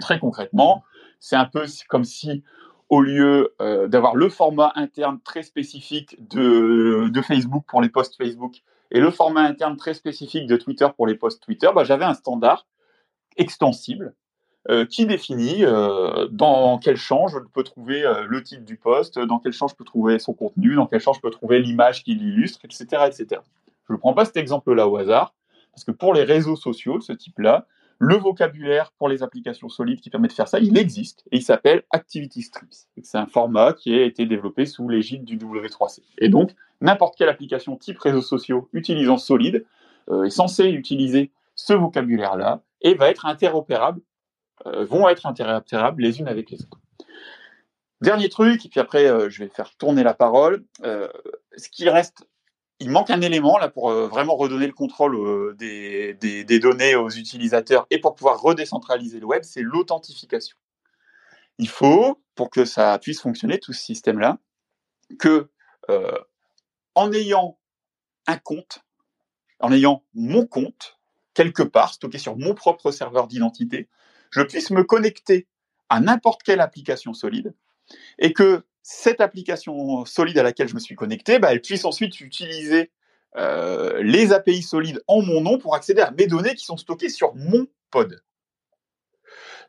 [0.00, 0.84] Très concrètement,
[1.20, 2.42] c'est un peu comme si
[2.88, 8.62] au lieu euh, d'avoir le format interne très spécifique de, Facebook pour les posts Facebook
[8.90, 12.14] et le format interne très spécifique de Twitter pour les posts Twitter, bah, j'avais un
[12.14, 12.66] standard
[13.36, 14.14] extensible
[14.70, 19.38] euh, qui définit euh, dans quel champ je peux trouver le titre du post, dans
[19.38, 22.14] quel champ je peux trouver son contenu, dans quel champ je peux trouver l'image qui
[22.14, 23.42] l'illustre, etc., etc.
[23.88, 25.34] Je ne prends pas cet exemple-là au hasard,
[25.72, 27.66] parce que pour les réseaux sociaux de ce type-là,
[27.98, 31.42] le vocabulaire pour les applications solides qui permet de faire ça, il existe et il
[31.42, 32.86] s'appelle Activity Strips.
[33.02, 36.02] C'est un format qui a été développé sous l'égide du W3C.
[36.18, 39.64] Et donc, n'importe quelle application type réseaux sociaux utilisant Solid
[40.10, 44.00] euh, est censée utiliser ce vocabulaire-là et va être interopérable,
[44.66, 46.80] euh, vont être interopérables les unes avec les autres.
[48.00, 50.64] Dernier truc, et puis après euh, je vais faire tourner la parole.
[50.84, 52.28] ce qui reste
[52.80, 57.10] il manque un élément là pour euh, vraiment redonner le contrôle euh, des, données aux
[57.10, 60.56] utilisateurs et pour pouvoir redécentraliser le web, c'est l'authentification.
[61.58, 64.38] Il faut, pour que ça puisse fonctionner, tout ce système-là,
[65.18, 65.50] que
[65.90, 66.18] euh,
[66.94, 67.58] en ayant
[68.26, 68.80] un compte,
[69.58, 70.98] en ayant mon compte
[71.34, 73.88] quelque part stocké sur mon propre serveur d'identité,
[74.30, 75.48] je puisse me connecter
[75.88, 77.54] à n'importe quelle application solide
[78.18, 82.22] et que cette application solide à laquelle je me suis connecté, bah, elle puisse ensuite
[82.22, 82.90] utiliser
[83.36, 87.10] euh, les API solides en mon nom pour accéder à mes données qui sont stockées
[87.10, 88.22] sur mon pod.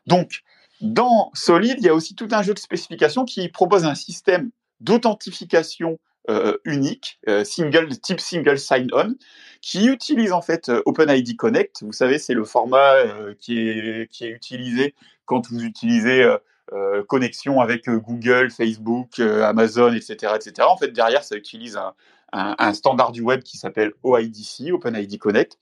[0.06, 0.40] Donc,
[0.80, 4.52] dans Solid, il y a aussi tout un jeu de spécifications qui propose un système
[4.80, 5.98] d'authentification
[6.30, 9.16] euh, unique, euh, single, type single sign-on,
[9.60, 11.82] qui utilise en fait OpenID Connect.
[11.82, 12.94] Vous savez, c'est le format
[13.38, 14.94] qui, est, qui est utilisé
[15.26, 16.24] quand vous utilisez
[16.72, 20.68] euh, connexion avec euh, Google, Facebook, euh, Amazon, etc., etc.
[20.68, 25.58] En fait, derrière, ça utilise un, standard du web qui s'appelle OIDC, OpenID Connect.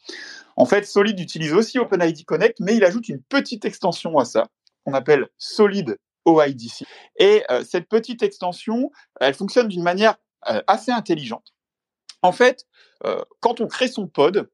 [0.54, 4.48] En fait, Solid utilise aussi OpenID Connect, mais il ajoute une petite extension à ça,
[4.84, 6.84] qu'on appelle Solid OIDC.
[7.18, 11.54] Et cette petite extension, elle fonctionne d'une manière assez intelligente.
[12.20, 12.66] En fait,
[13.40, 14.50] quand on crée son pod,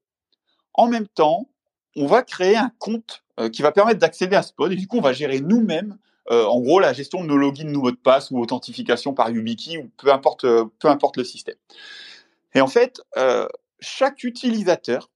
[0.73, 1.51] en même temps,
[1.97, 4.99] on va créer un compte qui va permettre d'accéder à ce pod, et du coup,
[4.99, 5.99] on va gérer nous-mêmes
[6.31, 9.31] euh, en gros la gestion de nos logins, nos mots de passe ou authentification par
[9.31, 11.57] YubiKey ou peu importe, euh, peu importe le système.
[12.55, 13.47] Et en fait, euh,
[13.81, 15.11] chaque utilisateur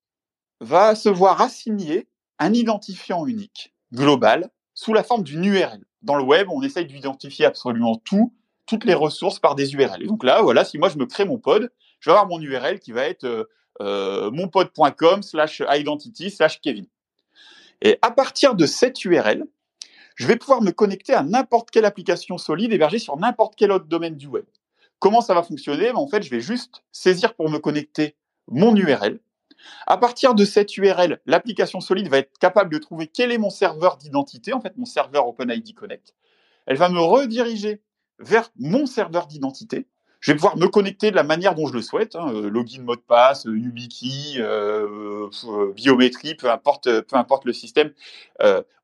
[0.60, 5.84] va se voir assigner un identifiant unique global sous la forme d'une URL.
[6.02, 8.34] Dans le web, on essaye d'identifier absolument tout,
[8.66, 10.02] toutes les ressources par des URL.
[10.02, 12.40] Et donc là, voilà, si moi je me crée mon pod, je vais avoir mon
[12.40, 13.48] URL qui va être
[13.80, 16.86] euh, monpod.com slash identity slash Kevin.
[17.80, 19.44] Et à partir de cette URL,
[20.18, 23.86] je vais pouvoir me connecter à n'importe quelle application solide hébergée sur n'importe quel autre
[23.86, 24.44] domaine du web.
[24.98, 25.92] Comment ça va fonctionner?
[25.92, 28.16] Ben, En fait, je vais juste saisir pour me connecter
[28.48, 29.20] mon URL.
[29.86, 33.50] À partir de cette URL, l'application solide va être capable de trouver quel est mon
[33.50, 36.14] serveur d'identité, en fait mon serveur OpenID Connect.
[36.66, 37.80] Elle va me rediriger
[38.18, 39.86] vers mon serveur d'identité.
[40.18, 42.82] Je vais pouvoir me connecter de la manière dont je le souhaite, hein, euh, login,
[42.82, 45.28] mot de passe, euh, YubiKey, euh,
[45.76, 47.92] biométrie, peu importe, peu importe le système,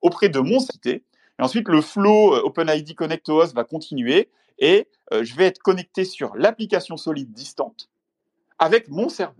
[0.01, 1.03] auprès de mon site.
[1.39, 5.59] Et ensuite, le flow euh, OpenID Connect OS va continuer et euh, je vais être
[5.59, 7.91] connecté sur l'application solide distante
[8.59, 9.35] avec mon serveur.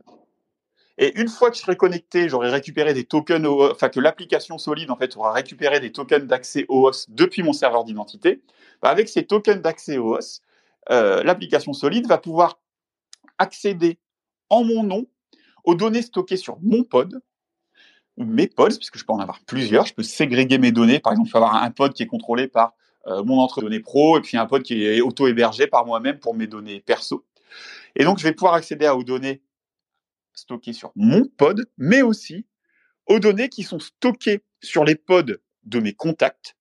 [0.97, 4.91] Et une fois que je serai connecté, j'aurai récupéré des tokens, enfin que l'application solide
[4.91, 8.43] en fait aura récupéré des tokens d'accès OS depuis mon serveur d'identité.
[8.81, 10.41] Bah, avec ces tokens d'accès OS,
[10.91, 12.61] euh, l'application solide va pouvoir
[13.39, 13.99] accéder
[14.51, 15.07] en mon nom
[15.65, 17.21] aux données stockées sur mon pod
[18.17, 19.87] mes pods, puisque je peux en avoir plusieurs.
[19.87, 21.01] Je peux ségréguer mes données.
[21.01, 22.75] Par exemple, je peux avoir un pod qui est contrôlé par
[23.07, 26.35] euh, mon entre données pro et puis un pod qui est auto-hébergé par moi-même pour
[26.35, 27.25] mes données perso.
[27.97, 29.43] Et donc, je vais pouvoir accéder aux données
[30.33, 32.47] stockées sur mon pod, mais aussi
[33.07, 36.57] aux données qui sont stockées sur les pods de mes contacts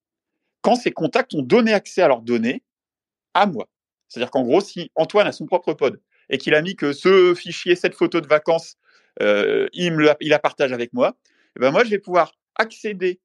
[0.63, 2.63] quand ces contacts ont donné accès à leurs données
[3.35, 3.67] à moi.
[4.07, 7.35] C'est-à-dire qu'en gros, si Antoine a son propre pod et qu'il a mis que ce
[7.35, 8.77] fichier, cette photo de vacances,
[9.21, 11.15] euh, il, la partage avec moi,
[11.55, 13.19] eh ben moi, je vais pouvoir accéder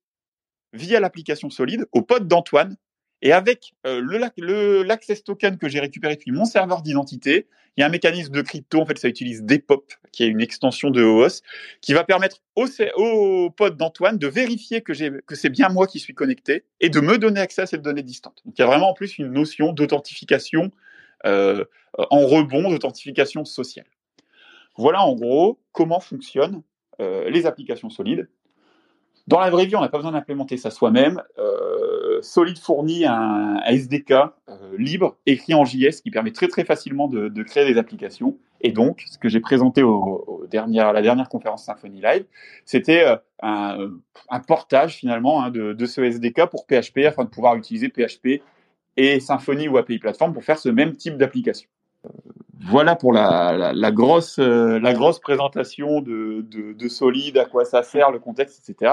[0.73, 2.77] via l'application Solide au pod d'Antoine.
[3.21, 7.85] Et avec euh, le l'access token que j'ai récupéré depuis mon serveur d'identité, il y
[7.85, 11.03] a un mécanisme de crypto, en fait, ça utilise Depop, qui est une extension de
[11.03, 11.43] OOS,
[11.81, 15.99] qui va permettre au, au pod d'Antoine de vérifier que, que c'est bien moi qui
[15.99, 18.43] suis connecté et de me donner accès à cette donnée distante.
[18.45, 20.71] Donc il y a vraiment en plus une notion d'authentification
[21.27, 21.65] euh,
[21.97, 23.87] en rebond, d'authentification sociale.
[24.77, 26.63] Voilà en gros comment fonctionne
[27.01, 28.29] euh, les applications solides.
[29.29, 31.23] Dans la vraie vie, on n'a pas besoin d'implémenter ça soi-même.
[31.39, 34.31] Euh, Solid fournit un, SDK euh,
[34.79, 38.39] libre écrit en JS qui permet très très facilement de, créer des applications.
[38.63, 42.25] Et donc, ce que j'ai présenté à la dernière conférence Symfony Live,
[42.65, 43.89] c'était euh,
[44.31, 48.43] un, portage finalement hein, de, ce SDK pour PHP afin de pouvoir utiliser PHP
[48.97, 51.69] et Symfony ou API Platform pour faire ce même type d'application.
[52.61, 58.19] Voilà pour la, grosse, la grosse présentation de, de, Solid, à quoi ça sert, le
[58.19, 58.93] contexte, etc.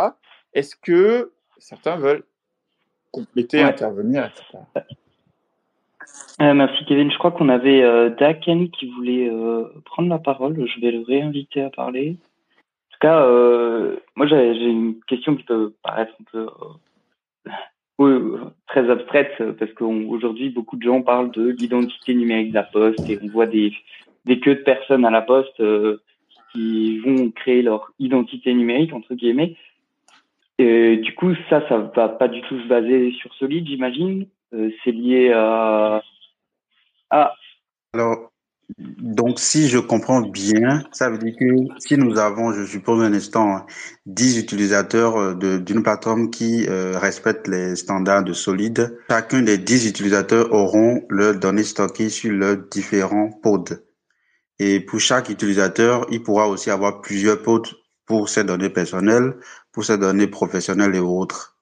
[0.53, 2.23] Est-ce que certains veulent
[3.11, 4.59] compléter, intervenir, etc.
[6.41, 7.11] Euh, merci Kevin.
[7.11, 10.67] Je crois qu'on avait euh, Daken qui voulait euh, prendre la parole.
[10.67, 12.17] Je vais le réinviter à parler.
[12.19, 16.47] En tout cas, euh, moi j'ai une question qui peut paraître un peu
[18.67, 23.17] très abstraite parce qu'aujourd'hui beaucoup de gens parlent de l'identité numérique de la poste et
[23.21, 23.73] on voit des,
[24.25, 25.61] des queues de personnes à la poste
[26.51, 29.55] qui vont créer leur identité numérique entre guillemets.
[30.57, 34.27] Et du coup, ça, ça va pas du tout se baser sur Solid, j'imagine.
[34.53, 36.01] Euh, c'est lié à.
[37.93, 38.31] Alors,
[38.77, 41.45] donc, si je comprends bien, ça veut dire que
[41.79, 43.65] si nous avons, je suppose un instant,
[44.07, 49.87] 10 utilisateurs euh, d'une plateforme qui euh, respecte les standards de Solid, chacun des 10
[49.87, 53.83] utilisateurs auront leurs données stockées sur leurs différents pods.
[54.57, 57.69] Et pour chaque utilisateur, il pourra aussi avoir plusieurs pods
[58.05, 59.35] pour ses données personnelles,
[59.71, 61.57] pour ses données professionnelles et autres.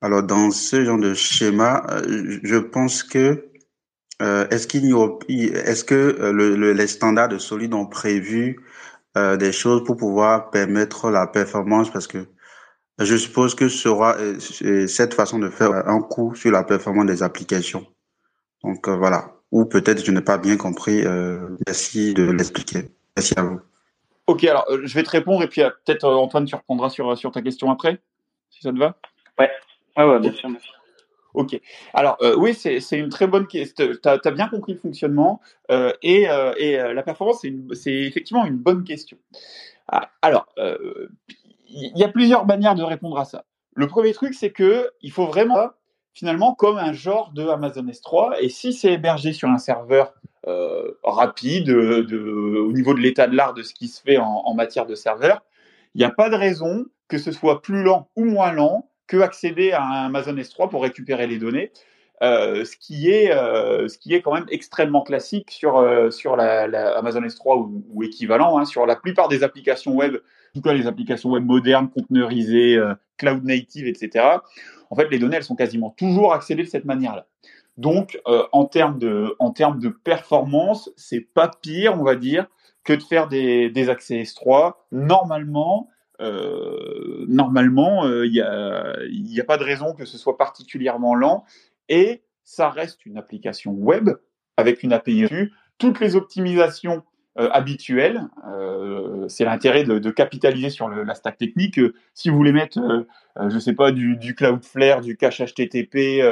[0.00, 3.51] Alors dans ce genre de schéma, euh, je pense que
[4.22, 8.60] euh, est-ce qu'il y a, est-ce que euh, le, les standards de Solid ont prévu
[9.16, 11.90] euh, des choses pour pouvoir permettre la performance?
[11.90, 12.26] Parce que
[12.98, 14.16] je suppose que sera
[14.86, 17.86] cette façon de faire un coup sur la performance des applications.
[18.62, 19.32] Donc voilà.
[19.50, 21.02] Ou peut-être je n'ai pas bien compris.
[21.66, 22.90] merci de l'expliquer.
[23.16, 23.60] Merci à vous.
[24.26, 26.90] Ok, alors euh, je vais te répondre et puis euh, peut-être euh, Antoine, tu reprendras
[26.90, 28.00] sur, sur ta question après,
[28.50, 28.96] si ça te va
[29.38, 29.50] Ouais,
[29.96, 30.48] ouais, ouais bien sûr.
[31.34, 31.58] Ok.
[31.94, 33.88] Alors oui, c'est une très bonne question.
[34.02, 35.40] Tu as, bien compris le fonctionnement
[36.02, 36.26] et,
[36.58, 39.16] et la performance, c'est effectivement une bonne question.
[39.88, 40.46] Ah, alors,
[41.68, 43.44] il y a plusieurs manières de répondre à ça.
[43.74, 45.70] Le premier truc, c'est que il faut vraiment
[46.12, 50.12] finalement comme un genre de Amazon S3 et si c'est hébergé sur un serveur
[50.46, 54.54] euh, rapide de, au niveau de l'état de l'art de ce qui se fait en,
[54.54, 55.42] matière de serveur.
[55.94, 59.18] Il n'y a pas de raison que ce soit plus lent ou moins lent que
[59.18, 61.72] accéder à un Amazon S3 pour récupérer les données.
[62.22, 66.96] Euh, ce qui est euh, ce qui est quand même extrêmement classique sur sur la,
[66.96, 70.86] Amazon S3 ou, équivalent hein, sur la plupart des applications web, en tout cas les
[70.86, 72.78] applications web modernes, conteneurisées,
[73.16, 74.24] cloud native, etc.
[74.90, 77.26] En fait, les données elles sont quasiment toujours accédées de cette manière-là.
[77.78, 82.46] Donc, euh, en termes de, en termes de performance, c'est pas pire, on va dire,
[82.84, 84.74] que de faire des, des accès S3.
[84.90, 85.88] Normalement,
[86.20, 91.44] euh, normalement, il euh, n'y a, pas de raison que ce soit particulièrement lent.
[91.88, 94.10] Et ça reste une application web
[94.56, 95.26] avec une API.
[95.78, 97.02] Toutes les optimisations
[97.38, 98.20] euh, habituelles,
[99.28, 101.80] c'est l'intérêt de, capitaliser sur la stack technique.
[102.14, 103.06] si vous voulez mettre,
[103.48, 106.22] je sais pas, du, Cloudflare, du cache HTTP,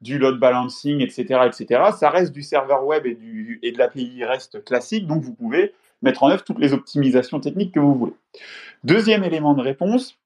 [0.00, 1.90] du load balancing, etc., etc.
[1.96, 3.18] Ça reste du serveur web et,
[3.62, 7.74] et de l'API REST classique, donc vous pouvez mettre en œuvre toutes les optimisations techniques
[7.74, 8.14] que vous voulez.
[8.84, 10.18] Deuxième élément de réponse,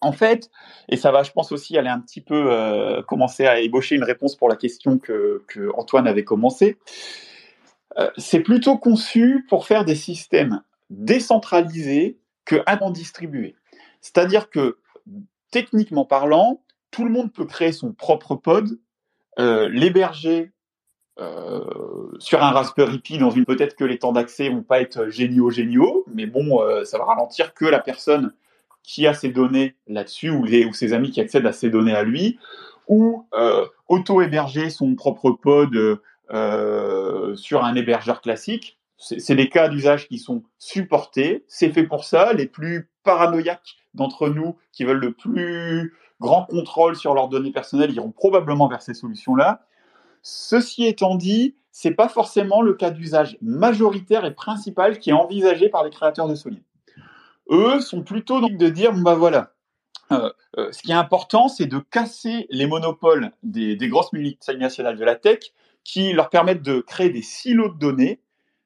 [0.00, 0.50] en fait,
[0.88, 4.04] et ça va, je pense aussi aller un petit peu euh, commencer à ébaucher une
[4.04, 6.78] réponse pour la question que, que Antoine avait commencé.
[7.98, 12.56] Euh, c'est plutôt conçu pour faire des systèmes décentralisés que
[12.90, 13.56] distribués.
[14.00, 14.78] C'est-à-dire que
[15.50, 18.78] techniquement parlant, tout le monde peut créer son propre pod
[19.38, 20.52] euh, l'héberger
[22.18, 25.50] sur un Raspberry Pi dans une peut-être que les temps d'accès vont pas être géniaux
[25.50, 28.32] géniaux, mais bon, euh, ça va ralentir que la personne
[28.82, 31.94] qui a ses données là-dessus ou, les, ou ses amis qui accèdent à ses données
[31.94, 32.38] à lui,
[32.88, 33.26] ou
[33.88, 36.00] auto-héberger son propre pod
[37.36, 38.78] sur un hébergeur classique.
[38.98, 41.44] C'est des cas d'usage qui sont supportés.
[41.48, 42.34] C'est fait pour ça.
[42.34, 47.92] Les plus paranoïaques d'entre nous qui veulent le plus grand contrôle sur leurs données personnelles
[47.92, 49.62] iront probablement vers ces solutions-là.
[50.24, 55.68] Ceci étant dit, c'est pas forcément le cas d'usage majoritaire et principal qui est envisagé
[55.68, 56.62] par les créateurs de Solid.
[57.50, 59.52] Eux sont plutôt donc de dire bah voilà,
[60.12, 65.04] euh, euh, ce qui est important, c'est de casser les monopoles des, grosses multinationales de
[65.04, 65.40] la tech
[65.84, 68.20] qui leur permettent de créer des silos de données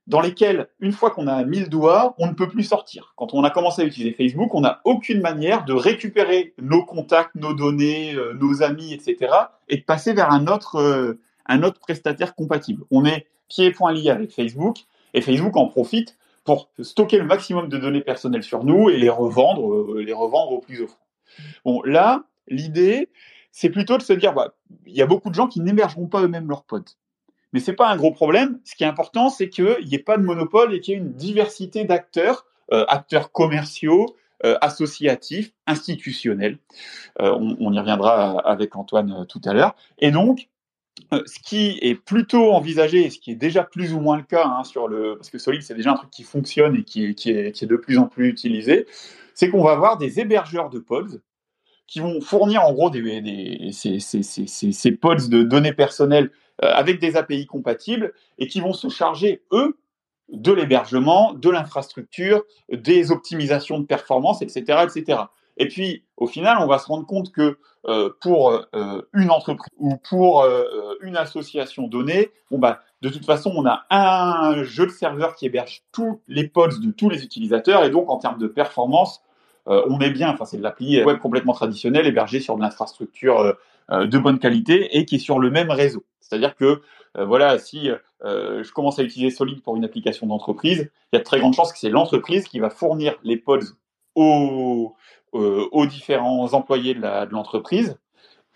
[0.07, 3.15] dans lesquels, une fois qu'on a mis le doigt, on ne peut plus sortir.
[3.17, 7.35] Quand on a commencé à utiliser Facebook, on n'a aucune manière de récupérer nos contacts,
[7.35, 9.33] nos données, euh, nos amis, etc.,
[9.69, 11.19] et de passer vers un autre,
[11.49, 12.85] un autre prestataire compatible.
[12.91, 14.79] On est pieds et poings liés avec Facebook,
[15.15, 19.11] et Facebook en profite pour stocker le maximum de données personnelles sur nous et les
[19.11, 21.05] revendre, euh, les revendre au plus offrant.
[21.65, 23.11] Bon, là, l'idée,
[23.53, 24.55] c'est plutôt de se dire, bah,
[24.87, 26.85] il y a beaucoup de gens qui n'hébergeront pas eux-mêmes leurs pods.
[27.53, 28.61] Mais c'est pas un gros problème.
[28.65, 31.01] Ce qui est important, c'est qu'il n'y ait pas de monopole et qu'il y ait
[31.01, 34.07] une diversité d'acteurs, euh, acteurs commerciaux,
[34.45, 36.59] euh, associatifs, institutionnels.
[37.19, 39.75] On, on, y reviendra avec Antoine tout à l'heure.
[39.99, 40.49] Et donc,
[41.27, 44.47] ce qui est plutôt envisagé, et ce qui est déjà plus ou moins le cas
[44.47, 47.15] hein, sur le, parce que Solid c'est déjà un truc qui fonctionne et qui est,
[47.15, 48.87] qui est, de plus en plus utilisé,
[49.35, 51.21] c'est qu'on va avoir des hébergeurs de pods
[51.87, 56.31] qui vont fournir en gros des, des ces, ces, ces, ces, pods de données personnelles
[56.63, 59.79] euh, avec des API compatibles et qui vont se charger, eux,
[60.29, 65.23] de l'hébergement, de l'infrastructure, des optimisations de performance, etc., etc.
[65.59, 69.73] Et puis, au final, on va se rendre compte que euh, pour euh, une entreprise
[69.77, 70.65] ou pour euh,
[71.03, 75.47] une association donnée, bon bah, de toute façon, on a un jeu de serveur qui
[75.47, 79.23] héberge tous les pods de tous les utilisateurs, et donc en termes de performance,
[79.67, 80.31] on est bien.
[80.31, 83.55] Enfin, c'est de l'appli web complètement traditionnelle, hébergée sur de l'infrastructure
[83.91, 86.05] de bonne qualité et qui est sur le même réseau.
[86.21, 86.81] C'est-à-dire que
[87.15, 87.91] voilà, si
[88.25, 91.53] je commence à utiliser Solid pour une application d'entreprise, il y a de très grandes
[91.53, 93.77] chances que c'est l'entreprise qui va fournir les pods
[94.15, 94.97] aux,
[95.33, 97.99] aux différents employés de l'entreprise.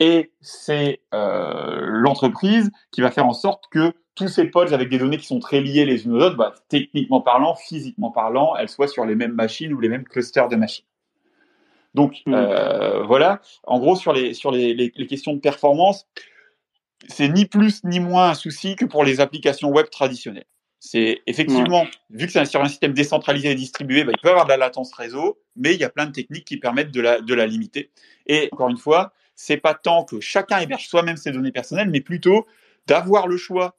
[0.00, 4.98] et c'est euh, l'entreprise qui va faire en sorte que tous ces pods avec des
[4.98, 8.68] données qui sont très liées les unes aux autres, bah, techniquement parlant, physiquement parlant, elles
[8.68, 10.84] soient sur les mêmes machines ou les mêmes clusters de machines.
[11.94, 12.34] Donc mmh.
[12.34, 16.06] euh, voilà, en gros sur les sur les, les, les questions de performance,
[17.08, 20.46] c'est ni plus ni moins un souci que pour les applications web traditionnelles.
[20.84, 24.30] C'est effectivement, vu que c'est sur un système décentralisé et distribué, bah, il peut y
[24.32, 27.00] avoir de la latence réseau, mais il y a plein de techniques qui permettent de
[27.00, 27.92] la, de la limiter.
[28.26, 32.00] Et encore une fois, c'est pas tant que chacun héberge soi-même ses données personnelles, mais
[32.00, 32.48] plutôt
[32.88, 33.76] d'avoir le choix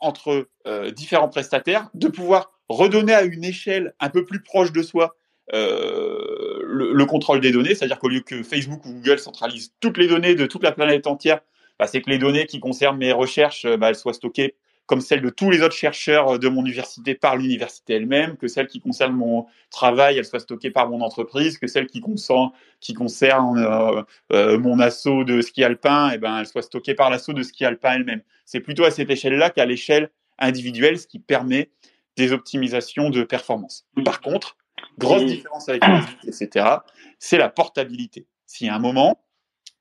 [0.00, 4.80] entre euh, différents prestataires, de pouvoir redonner à une échelle un peu plus proche de
[4.80, 5.16] soi
[5.52, 10.08] euh, le, contrôle des données, c'est-à-dire qu'au lieu que Facebook ou Google centralisent toutes les
[10.08, 11.40] données de toute la planète entière,
[11.78, 14.54] bah, c'est que les données qui concernent mes recherches, bah, elles soient stockées
[14.88, 18.66] comme celle de tous les autres chercheurs de mon université par l'université elle-même, que celle
[18.66, 22.94] qui concerne mon travail, elle soit stockée par mon entreprise, que celle qui concerne, qui
[22.94, 27.10] concerne euh, euh, mon assaut de ski alpin, et eh ben, elle soit stockée par
[27.10, 28.22] l'assaut de ski alpin elle-même.
[28.46, 31.70] C'est plutôt à cette échelle-là qu'à l'échelle individuelle, ce qui permet
[32.16, 33.86] des optimisations de performance.
[34.06, 34.56] Par contre,
[34.96, 35.82] grosse différence avec
[36.24, 36.66] les etc.,
[37.18, 38.26] c'est la portabilité.
[38.46, 39.20] Si à un moment,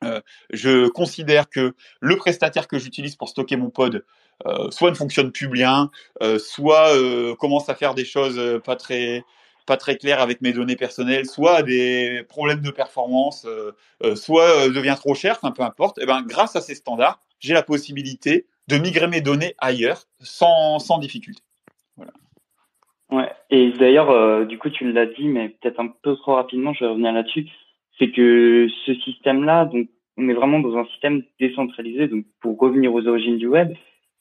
[0.04, 4.02] euh, je considère que le prestataire que j'utilise pour stocker mon pod euh,
[4.69, 5.89] soit ne fonctionne plus bien,
[6.21, 9.23] euh, soit euh, commence à faire des choses pas très
[9.65, 13.45] pas très claires avec mes données personnelles, soit des problèmes de performance,
[14.15, 15.97] soit devient trop cher, enfin peu importe.
[15.97, 20.04] Et eh ben grâce à ces standards, j'ai la possibilité de migrer mes données ailleurs
[20.19, 21.41] sans, sans difficulté.
[23.10, 23.30] Ouais.
[23.50, 26.91] Et d'ailleurs, du coup, tu l'as dit, mais peut-être un peu trop rapidement, je vais
[26.91, 27.47] revenir là-dessus.
[28.00, 32.08] C'est que ce système-là, donc, on est vraiment dans un système décentralisé.
[32.08, 33.73] Donc, pour revenir aux origines du web,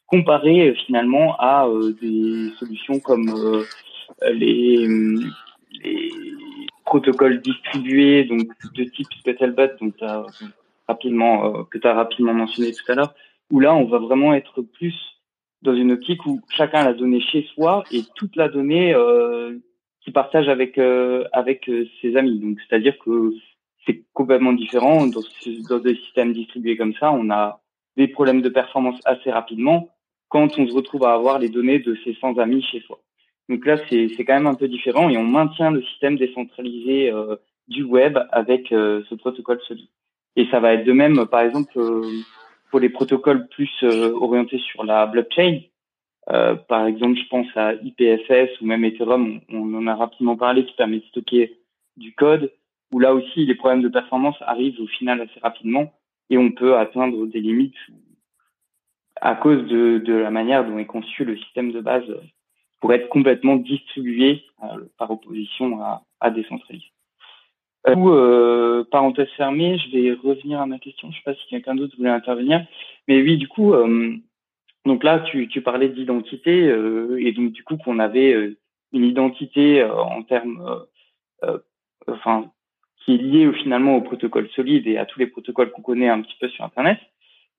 [0.06, 3.64] comparé euh, finalement à euh, des solutions comme euh,
[4.32, 4.86] les,
[5.82, 6.10] les,
[6.84, 10.24] protocoles distribués, donc de type Scuttlebot, donc as
[10.86, 13.12] rapidement que tu as rapidement mentionné tout à l'heure,
[13.50, 14.94] où là on va vraiment être plus
[15.62, 19.58] dans une optique où chacun a la donnée chez soi et toute la donnée euh,
[20.00, 20.78] qu'il partage avec
[21.32, 21.68] avec
[22.00, 22.38] ses amis.
[22.38, 23.32] Donc c'est-à-dire que
[23.84, 25.22] c'est complètement différent dans,
[25.68, 27.10] dans des systèmes distribués comme ça.
[27.10, 27.60] On a
[27.96, 29.90] des problèmes de performance assez rapidement
[30.36, 32.98] quand on se retrouve à avoir les données de ses 100 amis chez soi.
[33.48, 37.36] Donc là, c'est quand même un peu différent et on maintient le système décentralisé euh,
[37.68, 39.88] du web avec euh, ce protocole solide.
[40.36, 42.02] Et ça va être de même, par exemple, euh,
[42.70, 45.60] pour les protocoles plus orientés sur la blockchain.
[46.26, 50.66] par exemple, je pense à IPFS ou même Ethereum, on, on, en a rapidement parlé,
[50.66, 51.56] qui permet de stocker
[51.96, 52.52] du code,
[52.92, 55.94] où là aussi les problèmes de performance arrivent au final assez rapidement
[56.28, 57.80] et on peut atteindre des limites
[59.20, 62.04] à cause de, de, la manière dont est conçu le système de base
[62.80, 66.92] pour être complètement distribué euh, par opposition à, à décentraliser.
[67.88, 71.10] Euh, euh, parenthèse fermée, je vais revenir à ma question.
[71.10, 72.66] Je ne sais pas si quelqu'un d'autre voulait intervenir.
[73.06, 74.16] Mais oui, du coup, euh,
[74.84, 76.64] donc là, tu, tu parlais d'identité
[77.18, 78.56] et donc du coup qu'on avait
[78.92, 80.84] une identité en termes,
[82.06, 82.50] enfin,
[82.98, 86.20] qui est liée finalement au protocole solide et à tous les protocoles qu'on connaît un
[86.20, 86.98] petit peu sur Internet.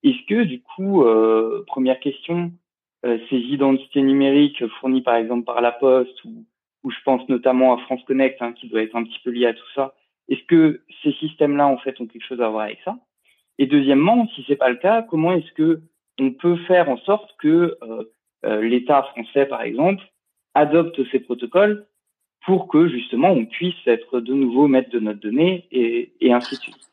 [0.03, 2.51] Est-ce que du coup, euh, première question,
[3.05, 6.45] euh, ces identités numériques fournies par exemple par la Poste ou,
[6.83, 9.47] ou je pense notamment à France Connect hein, qui doit être un petit peu lié
[9.47, 9.95] à tout ça,
[10.29, 12.97] est-ce que ces systèmes-là en fait ont quelque chose à voir avec ça?
[13.59, 15.81] Et deuxièmement, si c'est pas le cas, comment est-ce que
[16.19, 20.03] on peut faire en sorte que euh, l'État français par exemple
[20.53, 21.87] adopte ces protocoles
[22.45, 26.55] pour que justement on puisse être de nouveau maître de notre donnée et, et ainsi
[26.55, 26.86] de suite?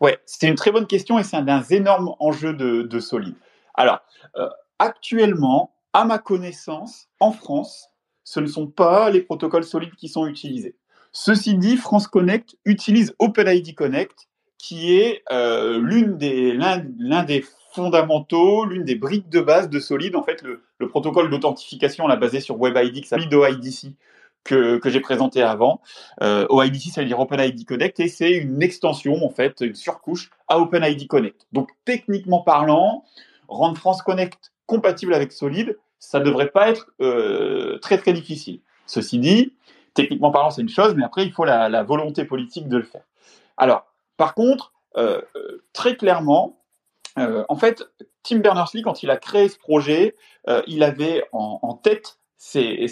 [0.00, 3.34] Ouais, c'est une très bonne question et c'est un des énormes enjeux de, de Solid.
[3.74, 4.00] Alors,
[4.36, 4.48] euh,
[4.78, 7.88] actuellement, à ma connaissance, en France,
[8.24, 10.76] ce ne sont pas les protocoles solides qui sont utilisés.
[11.12, 18.94] Ceci dit, France Connect utilise OpenID Connect, qui est euh, l'un des fondamentaux, l'une des
[18.94, 20.16] briques de base de Solid.
[20.16, 23.94] En fait, le, le protocole d'authentification l'a basé sur WebID qui s'appelle OIDC
[24.44, 25.80] que, j'ai présenté avant.
[26.22, 30.30] Euh, OIDC, ça veut dire OpenID Connect, et c'est une extension, en fait, une surcouche
[30.48, 31.46] à OpenID Connect.
[31.52, 33.04] Donc, techniquement parlant,
[33.48, 38.60] rendre France Connect compatible avec Solid, ça devrait pas être euh, très très difficile.
[38.86, 39.52] Ceci dit,
[39.94, 43.04] techniquement parlant, c'est une chose, mais après, il faut la, volonté politique de le faire.
[43.56, 43.86] Alors,
[44.16, 45.20] par contre, euh,
[45.72, 46.58] très clairement,
[47.18, 47.84] euh, en fait,
[48.22, 50.14] Tim Berners-Lee, quand il a créé ce projet,
[50.48, 52.86] euh, il avait en tête c'est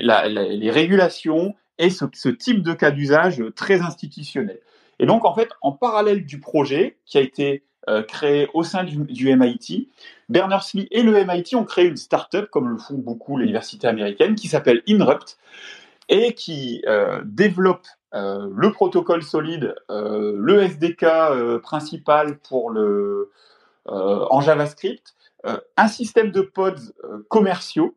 [0.00, 4.58] les régulations et ce, type de cas d'usage très institutionnel.
[4.98, 8.84] Et donc, en fait, en parallèle du projet qui a été euh, créé au sein
[8.84, 9.88] du, MIT,
[10.28, 14.34] Berners-Lee et le MIT ont créé une start-up, comme le font beaucoup les universités américaines,
[14.34, 15.38] qui s'appelle Inrupt
[16.08, 23.30] et qui euh, développe euh, le protocole solide, euh, le SDK euh, principal pour le,
[23.88, 25.14] euh, en JavaScript,
[25.78, 26.92] un système de pods
[27.28, 27.94] commerciaux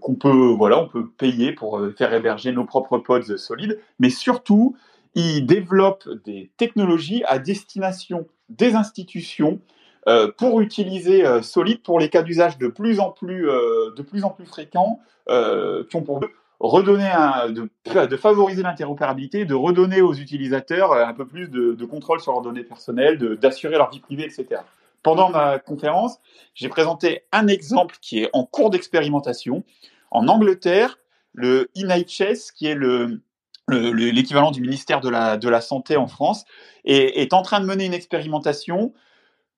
[0.00, 4.76] qu'on peut, voilà, on peut payer pour faire héberger nos propres pods solides, mais surtout,
[5.14, 9.60] il développe des technologies à destination des institutions
[10.08, 14.02] euh, pour utiliser euh, Solid pour les cas d'usage de plus en plus euh, de
[14.02, 17.10] plus en plus fréquents qui ont pour but redonner
[17.48, 22.42] de favoriser l'interopérabilité, de redonner aux utilisateurs un peu plus de, de contrôle sur leurs
[22.42, 24.62] données personnelles, d'assurer leur vie privée, etc.
[25.02, 26.18] Pendant ma conférence,
[26.54, 29.64] j'ai présenté un exemple qui est en cours d'expérimentation.
[30.10, 30.98] En Angleterre,
[31.32, 33.22] le NHS, qui est le
[33.68, 36.44] l'équivalent du ministère de la, Santé en France,
[36.84, 38.92] est, en train de mener une expérimentation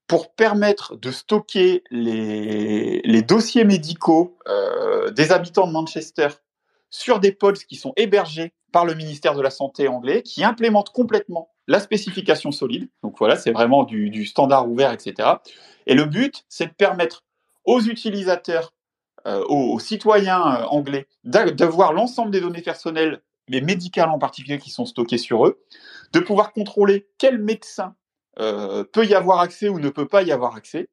[0.06, 6.28] pour permettre de stocker les, dossiers médicaux euh, des habitants de Manchester
[6.90, 10.90] sur des pods qui sont hébergés par le ministère de la Santé anglais, qui implémentent
[10.90, 12.88] complètement la spécification solide.
[13.02, 15.28] Donc voilà, c'est vraiment du, standard ouvert, etc.
[15.86, 17.24] Et le but, c'est de permettre
[17.64, 18.74] aux utilisateurs,
[19.26, 24.58] euh, aux, citoyens euh, anglais, de voir l'ensemble des données personnelles, mais médicales en particulier,
[24.58, 25.62] qui sont stockées sur eux,
[26.12, 27.94] de pouvoir contrôler quel médecin
[28.38, 30.88] euh, peut y avoir accès ou ne peut pas y avoir accès,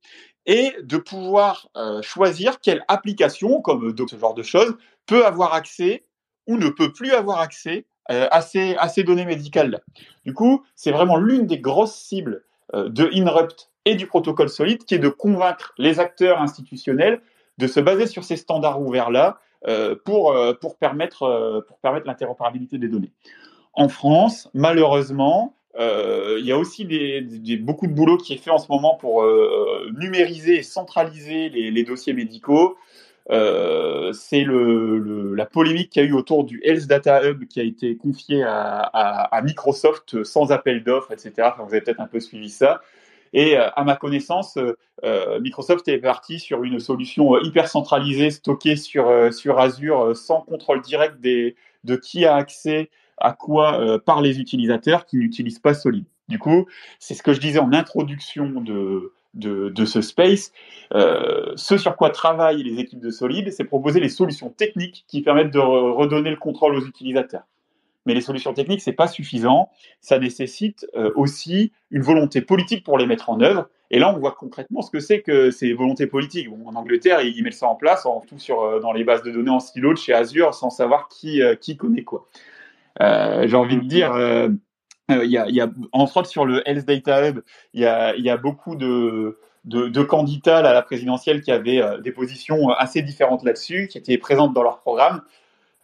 [0.47, 1.69] et de pouvoir
[2.01, 6.07] choisir quelle application, comme ce genre de choses, peut avoir accès
[6.47, 9.79] ou ne peut plus avoir accès euh, à, ces, données médicales-là.
[10.25, 12.43] Du coup, c'est vraiment l'une des grosses cibles
[12.73, 17.21] euh, de Inrupt et du protocole solide, qui est de convaincre les acteurs institutionnels
[17.57, 22.87] de se baser sur ces standards ouverts-là euh, pour, pour permettre, pour permettre l'interopérabilité des
[22.87, 23.11] données.
[23.73, 27.21] En France, malheureusement, euh, il y a aussi des,
[27.57, 31.83] beaucoup de boulot qui est fait en ce moment pour euh, numériser et centraliser les
[31.83, 32.77] dossiers médicaux.
[33.31, 37.63] Euh, c'est la polémique qu'il y a eu autour du Health Data Hub qui a
[37.63, 41.49] été confié à, Microsoft sans appel d'offres, etc.
[41.59, 42.81] Vous avez peut-être un peu suivi ça.
[43.33, 44.57] Et euh, à ma connaissance,
[45.05, 49.07] euh, Microsoft est parti sur une solution hyper centralisée, stockée sur,
[49.57, 55.59] Azure, sans contrôle direct de qui a accès à quoi par les utilisateurs qui n'utilisent
[55.59, 56.05] pas Solid.
[56.27, 56.65] Du coup,
[56.99, 60.51] c'est ce que je disais en introduction de, de, ce space.
[60.93, 65.21] Euh, ce sur quoi travaillent les équipes de Solid, c'est proposer les solutions techniques qui
[65.21, 67.43] permettent de redonner le contrôle aux utilisateurs.
[68.05, 69.69] Mais les solutions techniques, c'est pas suffisant.
[69.99, 73.69] Ça nécessite euh, aussi une volonté politique pour les mettre en œuvre.
[73.91, 76.49] Et là, on voit concrètement ce que c'est que ces volontés politiques.
[76.49, 79.21] Bon, en Angleterre, ils mettent ça en place, en tout sur euh, dans les bases
[79.21, 82.27] de données en silo de chez Azure, sans savoir qui qui connaît quoi.
[82.99, 84.13] J'ai envie de dire,
[85.23, 87.41] il y, a, y, a, en sur le Health Data Hub,
[87.73, 91.81] il y a, y a beaucoup de, de, de, candidats à la présidentielle qui avaient
[92.01, 95.21] des positions assez différentes là-dessus, qui étaient présentes dans leur programme.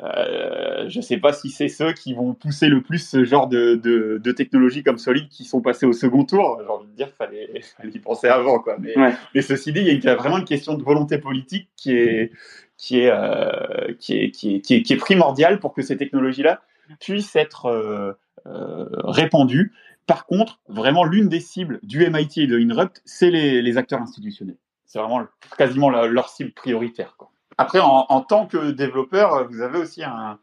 [0.04, 3.48] Euh, je ne sais pas si c'est ceux qui vont pousser le plus ce genre
[3.48, 6.60] de, de, de technologies comme Solid qui sont passés au second tour.
[6.62, 8.78] J'ai envie de dire, fallait, fallait y penser avant, quoi.
[8.80, 9.14] Mais, ouais.
[9.34, 12.32] mais ceci dit, il y a vraiment une question de volonté politique qui est,
[12.78, 15.98] qui est, euh, qui est, qui est, qui est, qui est primordiale pour que ces
[15.98, 16.62] technologies-là
[17.00, 18.14] puisse être euh,
[18.48, 19.74] euh, répandu.
[20.06, 24.58] Par contre, vraiment, l'une des cibles du MIT et de Inrupt, c'est les, acteurs institutionnels.
[24.86, 25.26] C'est vraiment
[25.58, 27.18] quasiment leur cible prioritaire.
[27.58, 30.40] Après, en, tant que développeur, vous avez aussi un,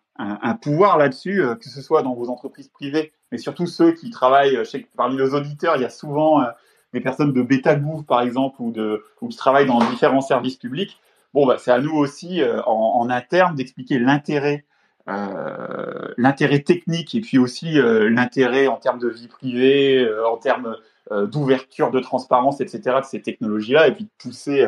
[0.60, 4.62] pouvoir là-dessus, euh, que ce soit dans vos entreprises privées, mais surtout ceux qui travaillent,
[4.62, 6.46] que parmi nos auditeurs, il y a souvent euh,
[6.92, 11.00] des personnes de BetaGouv, par exemple, ou, de, ou qui travaillent dans différents services publics.
[11.32, 14.66] Bon, bah, c'est à nous aussi, euh, en interne, d'expliquer l'intérêt
[15.06, 20.76] l'intérêt technique et puis aussi l'intérêt en termes de vie privée, en termes
[21.10, 23.00] d'ouverture, de transparence, etc.
[23.00, 24.66] de ces technologies-là, et puis de pousser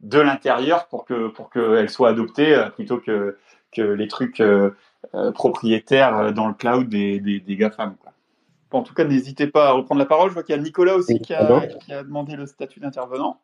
[0.00, 3.36] de l'intérieur pour que pour qu'elles soient adoptées plutôt que
[3.72, 4.42] que les trucs
[5.34, 7.96] propriétaires dans le cloud des, des, des GAFAM.
[7.96, 8.12] Quoi.
[8.72, 10.30] en tout cas, n'hésitez pas à reprendre la parole.
[10.30, 13.40] Je vois qu'il y a Nicolas aussi qui a, qui a demandé le statut d'intervenant.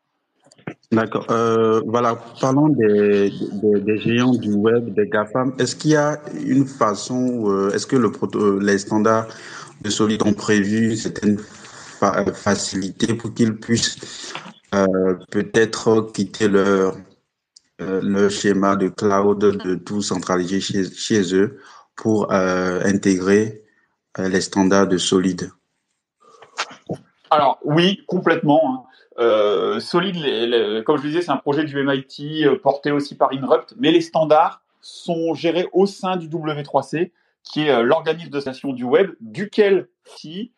[0.92, 1.26] D'accord.
[1.30, 3.32] Euh, voilà, parlons des,
[3.62, 5.54] des, géants du web, des GAFAM.
[5.58, 9.28] Est-ce qu'il y a une façon, euh, est-ce que le, euh, les standards
[9.80, 11.38] de Solid ont prévu certaines
[12.34, 14.34] facilités pour qu'ils puissent
[15.30, 16.96] peut-être quitter leur,
[17.78, 21.58] leur schéma de cloud, de tout centraliser chez, chez eux
[21.94, 23.62] pour intégrer
[24.18, 25.52] les standards de Solid?
[27.30, 28.60] Alors oui, complètement.
[28.66, 28.91] Hein.
[29.18, 30.16] Euh, solide,
[30.84, 33.90] comme je le disais, c'est un projet du MIT euh, porté aussi par Inrupt, mais
[33.90, 37.10] les standards sont gérés au sein du W3C,
[37.42, 40.52] qui est euh, l'organisme de station du web, duquel, qui,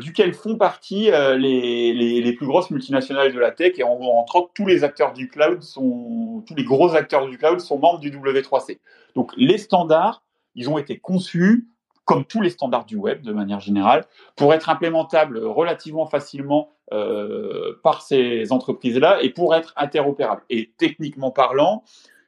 [0.00, 4.36] duquel font partie les, les, les, plus grosses multinationales de la tech, et en, entre
[4.36, 8.00] autres, tous les acteurs du cloud sont, tous les gros acteurs du cloud sont membres
[8.00, 8.78] du W3C.
[9.14, 10.22] Donc les standards,
[10.54, 11.68] ils ont été conçus
[12.04, 14.04] comme tous les standards du web de manière générale,
[14.36, 20.42] pour être implémentables relativement facilement euh, par ces entreprises-là et pour être interopérables.
[20.50, 21.82] Et techniquement parlant,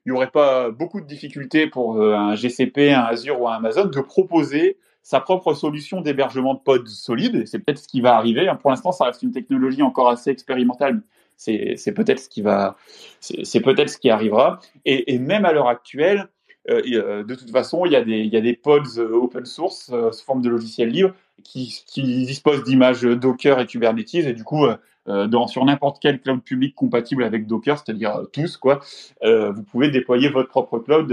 [0.04, 3.54] il n'y aurait pas beaucoup de difficultés pour euh, un GCP, un Azure ou un
[3.54, 7.46] Amazon de proposer sa propre solution d'hébergement de pods solide.
[7.46, 8.50] C'est peut-être ce qui va arriver.
[8.60, 11.02] Pour l'instant, ça reste une technologie encore assez expérimentale.
[11.36, 12.76] C'est peut-être ce qui va,
[13.20, 14.58] c'est peut-être ce qui arrivera.
[14.84, 16.28] Et, même à l'heure actuelle,
[16.68, 19.92] de toute façon, il y a des, il y a des pods euh, open source
[20.12, 21.14] sous forme de logiciels libres
[21.44, 24.66] qui, disposent d'images Docker et Kubernetes et du coup,
[25.06, 28.80] dans, sur n'importe quel cloud public compatible avec Docker, c'est-à-dire tous, quoi,
[29.22, 31.12] vous pouvez déployer votre propre cloud,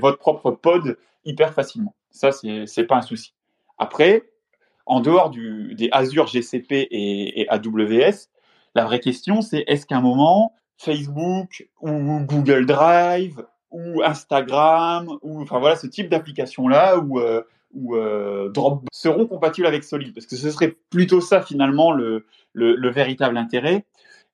[0.00, 1.94] votre propre pod hyper facilement.
[2.10, 3.34] Ça, c'est, pas un souci.
[3.76, 4.24] Après,
[4.86, 8.28] en dehors du, des Azure, GCP et AWS,
[8.74, 15.42] la vraie question, c'est est-ce qu'à un moment, Facebook ou Google Drive ou Instagram ou
[15.42, 17.42] enfin voilà ce type d'application là ou euh,
[17.74, 22.26] ou euh, Drop seront compatibles avec Solid parce que ce serait plutôt ça finalement le,
[22.52, 23.84] le, le véritable intérêt.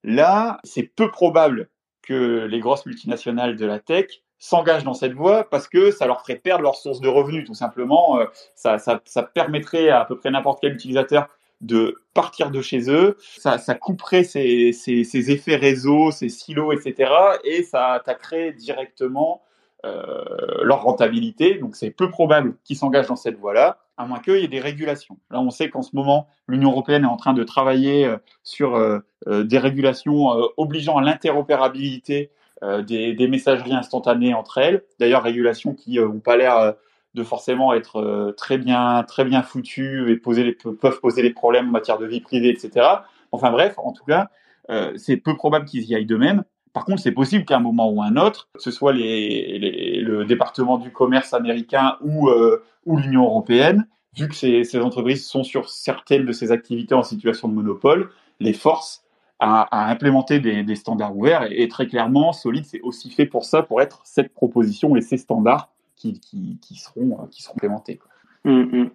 [0.04, 1.68] Là, c'est peu probable
[2.02, 4.06] que les grosses multinationales de la tech
[4.38, 7.54] s'engagent dans cette voie parce que ça leur ferait perdre leur source de revenus tout
[7.54, 8.20] simplement.
[8.20, 11.28] Euh, ça, ça, ça permettrait à, à peu près n'importe quel utilisateur
[11.60, 14.72] de partir de chez eux, ça, couperait ces,
[15.12, 17.12] effets réseau, ces silos, etc.
[17.44, 19.42] Et ça attaquerait directement
[19.84, 20.24] euh,
[20.62, 21.56] leur rentabilité.
[21.56, 24.60] Donc c'est peu probable qu'ils s'engagent dans cette voie-là, à moins qu'il y ait des
[24.60, 25.18] régulations.
[25.30, 28.76] Là, on sait qu'en ce moment, l'Union européenne est en train de travailler euh, sur
[28.76, 32.30] euh, des régulations obligeant à l'interopérabilité
[32.62, 34.84] des, des, messageries instantanées entre elles.
[34.98, 36.74] D'ailleurs, régulations qui n'ont pas l'air
[37.14, 41.30] de forcément être euh, très bien très bien foutus et poser les, peuvent poser des
[41.30, 42.86] problèmes en matière de vie privée, etc.
[43.32, 44.28] Enfin bref, en tout cas,
[44.70, 46.44] euh, c'est peu probable qu'ils y aillent de même.
[46.72, 50.00] Par contre, c'est possible qu'à un moment ou un autre, que ce soit les, les,
[50.00, 53.86] le département du commerce américain ou, euh, ou l'Union européenne,
[54.16, 58.10] vu que ces, ces, entreprises sont sur certaines de ces activités en situation de monopole,
[58.40, 59.04] les forces
[59.38, 61.44] à, à implémenter des, des, standards ouverts.
[61.44, 65.00] Et, et très clairement, Solid, c'est aussi fait pour ça, pour être cette proposition et
[65.00, 66.20] ces standards qui,
[66.60, 68.00] qui, seront, euh, qui seront implémentés.
[68.44, 68.90] Hum, hum.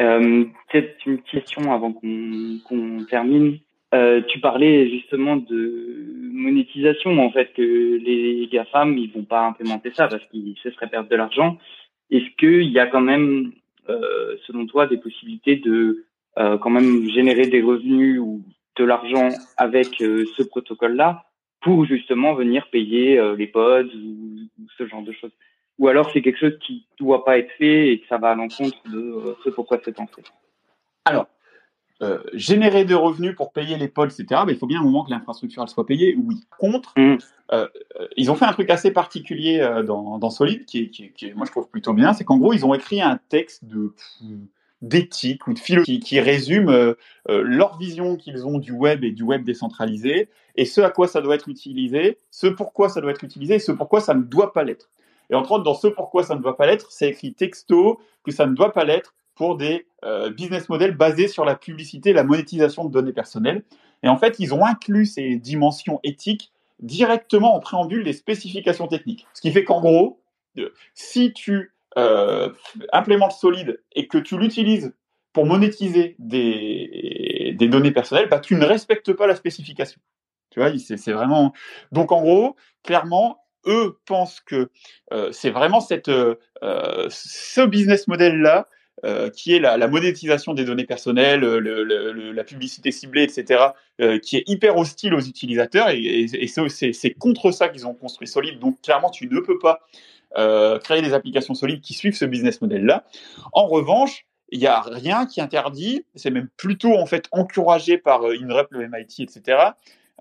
[0.00, 3.58] Euh, Peut-être une question avant qu'on termine.
[3.94, 9.92] Euh, tu parlais justement de monétisation, en fait, que les GAFAM, ils vont pas implémenter
[9.92, 11.58] ça parce qu'ils se seraient perdre de l'argent.
[12.10, 13.52] Est-ce qu'il y a quand même,
[14.46, 16.04] selon toi, des possibilités de
[16.36, 18.42] quand même générer des revenus ou
[18.76, 19.28] de l'argent
[19.58, 21.26] avec ce protocole-là
[21.60, 25.32] pour justement venir payer les pods ou, ce genre de choses?
[25.78, 28.30] Ou alors c'est quelque chose qui ne doit pas être fait et que ça va
[28.30, 30.22] à l'encontre de euh, ce pourquoi c'est pensé
[31.04, 31.26] Alors,
[32.02, 35.04] euh, générer des revenus pour payer les pods, etc., mais il faut bien un moment
[35.04, 36.34] que l'infrastructure soit payée, oui.
[36.58, 37.18] Contre, mmh.
[37.52, 37.68] euh,
[38.16, 41.46] ils ont fait un truc assez particulier euh, dans, dans, Solid, qui, qui, qui, moi
[41.46, 43.94] je trouve plutôt bien, c'est qu'en gros, ils ont écrit un texte de
[44.80, 46.96] d'éthique ou de philo qui, qui résume
[47.28, 51.20] leur vision qu'ils ont du web et du web décentralisé et ce à quoi ça
[51.20, 54.52] doit être utilisé, ce pourquoi ça doit être utilisé et ce pourquoi ça ne doit
[54.52, 54.90] pas l'être.
[55.32, 58.30] Et entre autres, dans ce pourquoi ça ne doit pas l'être, c'est écrit texto que
[58.30, 62.12] ça ne doit pas l'être pour des euh, business models basés sur la publicité et
[62.12, 63.64] la monétisation de données personnelles.
[64.02, 69.26] Et en fait, ils ont inclus ces dimensions éthiques directement en préambule des spécifications techniques.
[69.32, 70.20] Ce qui fait qu'en gros,
[70.58, 72.50] euh, si tu euh,
[72.92, 74.94] implémentes Solid et que tu l'utilises
[75.32, 80.00] pour monétiser des, des données personnelles, bah, tu ne respectes pas la spécification.
[80.50, 81.54] Tu vois, c'est vraiment.
[81.90, 84.70] Donc en gros, clairement, eux pensent que
[85.30, 86.10] c'est vraiment cette,
[86.60, 88.68] ce business model-là
[89.04, 93.60] euh, qui est la, monétisation des données personnelles, le, le, la publicité ciblée, etc.,
[94.00, 95.88] euh, qui est hyper hostile aux utilisateurs.
[95.90, 98.60] Et, c'est contre ça qu'ils ont construit Solid.
[98.60, 99.80] Donc clairement, tu ne peux pas
[100.36, 103.04] euh, créer des applications solides qui suivent ce business model-là.
[103.52, 108.22] En revanche, il n'y a rien qui interdit, c'est même plutôt en fait encouragé par
[108.22, 109.70] euh, INREP, le MIT, etc.,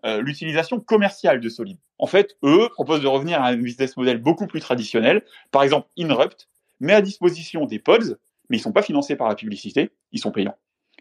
[0.05, 1.77] euh, l'utilisation commerciale de Solid.
[1.97, 5.23] En fait, eux proposent de revenir à un business model beaucoup plus traditionnel.
[5.51, 6.49] Par exemple, Inrupt
[6.79, 8.17] met à disposition des pods
[8.51, 10.57] mais ils sont pas financés par la publicité, ils sont payants.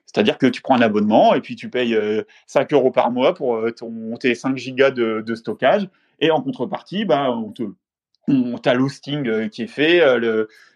[0.07, 1.99] C'est-à-dire que tu prends un abonnement et puis tu payes
[2.47, 5.89] 5 euh, euros par mois pour euh, ton, tes 5 gigas de, de stockage.
[6.21, 7.65] Et en contrepartie, bah, on te,
[8.29, 10.01] on t'a l'hosting euh, qui est fait,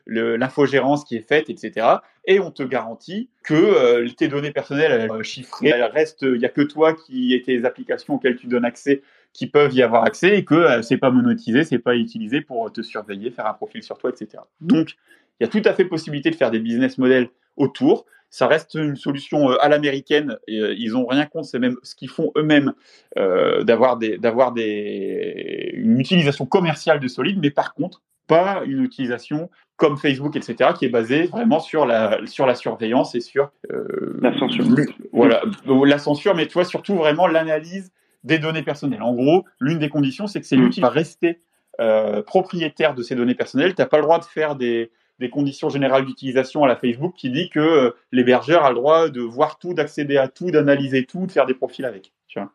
[0.07, 1.87] l'infogérance qui est faite, etc.
[2.27, 6.62] Et on te garantit que tes données personnelles chiffrées, elles restent, il n'y a que
[6.62, 9.03] toi qui et tes applications auxquelles tu donnes accès
[9.35, 12.81] qui peuvent y avoir accès et que c'est pas monétisé, c'est pas utilisé pour te
[12.81, 14.43] surveiller, faire un profil sur toi, etc.
[14.61, 14.97] Donc,
[15.39, 18.07] il y a tout à fait possibilité de faire des business models autour.
[18.31, 20.39] Ça reste une solution euh, à l'américaine.
[20.49, 22.72] Euh, ils ont rien contre, c'est même ce qu'ils font eux-mêmes
[23.18, 29.51] euh, d'avoir d'avoir des, une utilisation commerciale de Solid, mais par contre pas une utilisation
[29.77, 34.18] comme Facebook, etc., qui est basée vraiment sur la sur la surveillance et sur euh,
[34.20, 34.64] la censure.
[35.12, 39.03] Voilà, la censure, mais tu vois surtout vraiment l'analyse des données personnelles.
[39.03, 41.41] En gros, l'une des conditions, c'est que c'est l'outil va rester
[41.81, 43.75] euh, propriétaire de ces données personnelles.
[43.75, 47.14] Tu n'as pas le droit de faire des des conditions générales d'utilisation à la Facebook
[47.16, 51.05] qui dit que euh, l'hébergeur a le droit de voir tout, d'accéder à tout, d'analyser
[51.05, 52.12] tout, de faire des profils avec.
[52.27, 52.51] Tu vois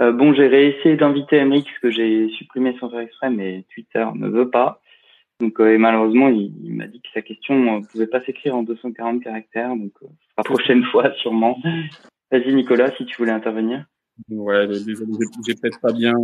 [0.00, 4.28] euh, bon, j'ai réessayé d'inviter Emric, que j'ai supprimé sans faire exprès, mais Twitter ne
[4.28, 4.80] veut pas.
[5.40, 8.62] Donc, euh, et malheureusement, il, m'a dit que sa question ne pouvait pas s'écrire en
[8.62, 9.74] 240 caractères.
[9.76, 9.92] Donc,
[10.36, 11.58] la prochaine fois, sûrement.
[12.30, 13.84] Vas-y, Nicolas, si tu voulais intervenir.
[14.28, 15.12] Ouais, désolé,
[15.46, 16.14] j'ai peut-être pas bien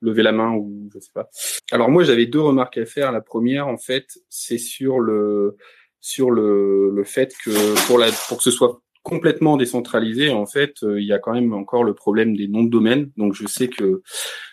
[0.00, 1.28] lever la main ou je sais pas.
[1.72, 3.10] Alors moi j'avais deux remarques à faire.
[3.10, 5.56] La première en fait c'est sur le
[6.00, 10.82] sur le, le fait que pour la pour que ce soit complètement décentralisé en fait
[10.82, 13.10] euh, il y a quand même encore le problème des noms de domaine.
[13.16, 14.02] Donc je sais que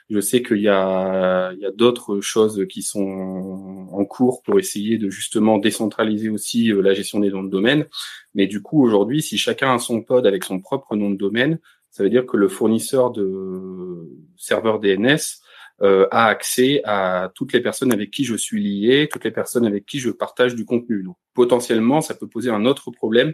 [0.09, 5.09] je sais qu'il y a a d'autres choses qui sont en cours pour essayer de
[5.09, 7.87] justement décentraliser aussi euh, la gestion des noms de domaine.
[8.35, 11.57] Mais du coup aujourd'hui si chacun a son pod avec son propre nom de domaine
[11.89, 15.40] ça veut dire que le fournisseur de serveurs DNS
[15.81, 19.65] euh, a accès à toutes les personnes avec qui je suis lié, toutes les personnes
[19.65, 21.03] avec qui je partage du contenu.
[21.03, 23.33] Donc, potentiellement, ça peut poser un autre problème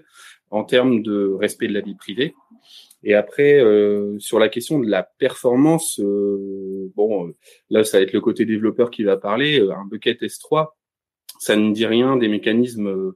[0.50, 2.34] en termes de respect de la vie privée.
[3.04, 7.34] Et après, euh, sur la question de la performance, euh, bon,
[7.70, 9.60] là, ça va être le côté développeur qui va parler.
[9.60, 10.70] Un bucket S3,
[11.40, 13.14] ça ne dit rien des mécanismes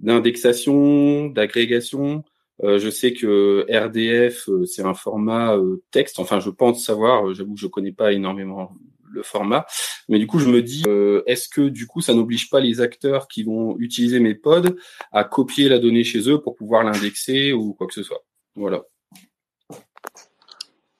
[0.00, 2.24] d'indexation, d'agrégation,
[2.62, 6.18] euh, je sais que RDF, euh, c'est un format euh, texte.
[6.18, 7.32] Enfin, je pense savoir.
[7.34, 8.72] J'avoue que je connais pas énormément
[9.10, 9.66] le format,
[10.08, 10.84] mais du coup, je me dis,
[11.26, 14.74] est-ce que du coup, ça n'oblige pas les acteurs qui vont utiliser mes pods
[15.12, 18.24] à copier la donnée chez eux pour pouvoir l'indexer ou quoi que ce soit?
[18.54, 18.84] Voilà.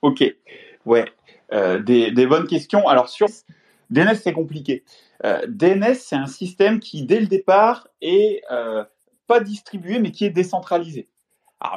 [0.02, 0.22] Ok.
[0.84, 1.06] Ouais.
[1.50, 2.86] des, des, bonnes questions.
[2.86, 3.28] Alors sur
[3.88, 4.84] DNS, c'est compliqué.
[5.48, 8.42] DNS, c'est un système qui, dès le départ, est
[9.26, 11.08] pas distribué, mais qui est décentralisé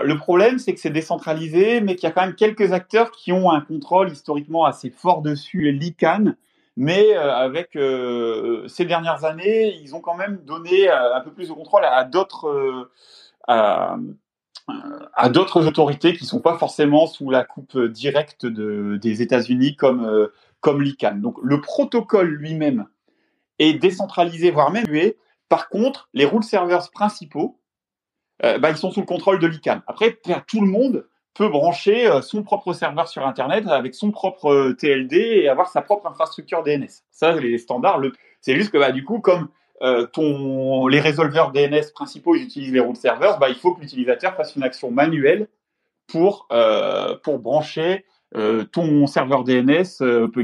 [0.04, 3.32] le problème, c'est que c'est décentralisé, mais qu'il y a quand même quelques acteurs qui
[3.32, 6.36] ont un contrôle historiquement assez fort dessus, l'ICANN.
[6.78, 11.32] Mais euh, avec euh, ces dernières années, ils ont quand même donné euh, un peu
[11.32, 12.90] plus de contrôle à, d'autres
[13.48, 13.98] à,
[15.30, 20.30] d'autres autorités qui sont pas forcément sous la coupe directe de, des États-Unis comme
[20.60, 21.22] comme l'ICANN.
[21.22, 22.88] Donc le protocole lui-même
[23.60, 24.86] est décentralisé, voire même.
[25.48, 27.60] Par contre, les rule servers principaux,
[28.44, 29.82] euh, bah, ils sont sous le contrôle de l'ICANN.
[29.88, 34.52] Après, tout le monde peut brancher euh, son propre serveur sur Internet avec son propre
[34.52, 37.04] euh, TLD et avoir sa propre infrastructure DNS.
[37.12, 38.02] Ça, les standards,
[38.42, 39.50] c'est juste que bah, du coup, comme
[39.82, 44.64] les résolveurs DNS principaux utilisent les root servers, bah, il faut que l'utilisateur fasse une
[44.64, 45.48] action manuelle
[46.08, 46.48] pour,
[47.24, 48.06] pour brancher
[48.72, 49.84] ton serveur DNS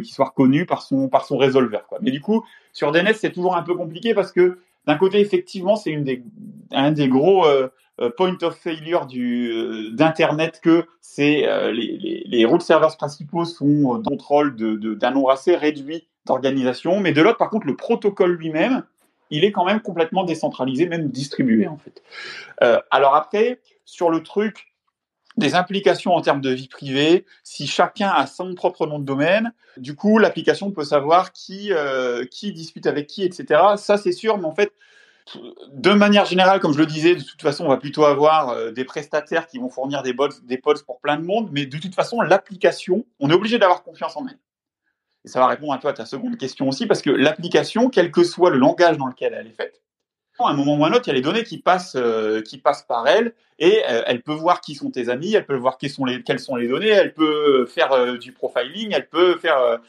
[0.03, 1.85] qui soit reconnu par son, par son résolveur.
[2.01, 5.75] Mais du coup, sur DNS, c'est toujours un peu compliqué parce que d'un côté, effectivement,
[5.75, 5.95] c'est
[6.71, 7.45] un des gros
[8.01, 12.45] euh, point of failure euh, d'internet que c'est euh, les, les, les
[12.97, 14.17] principaux sont dans
[14.55, 18.83] d'un nombre assez réduit d'organisations, mais de l'autre, par contre, le protocole lui-même,
[19.29, 22.01] il est quand même complètement décentralisé, même distribué en fait.
[22.91, 24.70] alors après, sur le truc
[25.37, 29.53] des implications en termes de vie privée, si chacun a son propre nom de domaine,
[29.77, 31.71] du coup, l'application peut savoir qui,
[32.29, 33.61] qui discute avec qui, etc.
[33.77, 34.73] Ça, c'est sûr, mais en fait,
[35.71, 38.71] de manière générale, comme je le disais, de toute façon, on va plutôt avoir euh,
[38.71, 42.21] des prestataires qui vont fournir des pods pour plein de monde, mais de toute façon,
[42.21, 44.39] l'application, on est obligé d'avoir confiance en elle.
[45.25, 48.11] et ça va répondre un peu à ta seconde question aussi, parce que l'application, quel
[48.11, 49.81] que soit le langage dans lequel elle est faite,
[50.39, 52.41] à un moment ou à un autre, il y a les données qui passent, euh,
[52.41, 55.55] qui passent par elle, et euh, elle peut voir qui sont tes amis, elle peut
[55.55, 59.07] voir quelles sont les, quelles sont les données, elle peut faire euh, du profiling, elle
[59.07, 59.79] peut faire.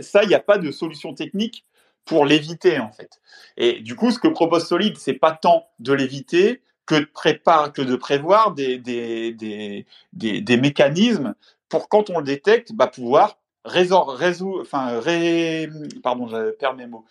[0.00, 1.64] ça, il n'y a pas de solution technique
[2.04, 3.20] pour l'éviter en fait.
[3.56, 7.70] Et du coup, ce que propose Solid, c'est pas tant de l'éviter que de, préparer,
[7.70, 11.34] que de prévoir des, des, des, des, des mécanismes
[11.68, 15.70] pour quand on le détecte, bah, pouvoir résoudre, enfin, ré,
[16.02, 17.04] pardon, je perds mes mots,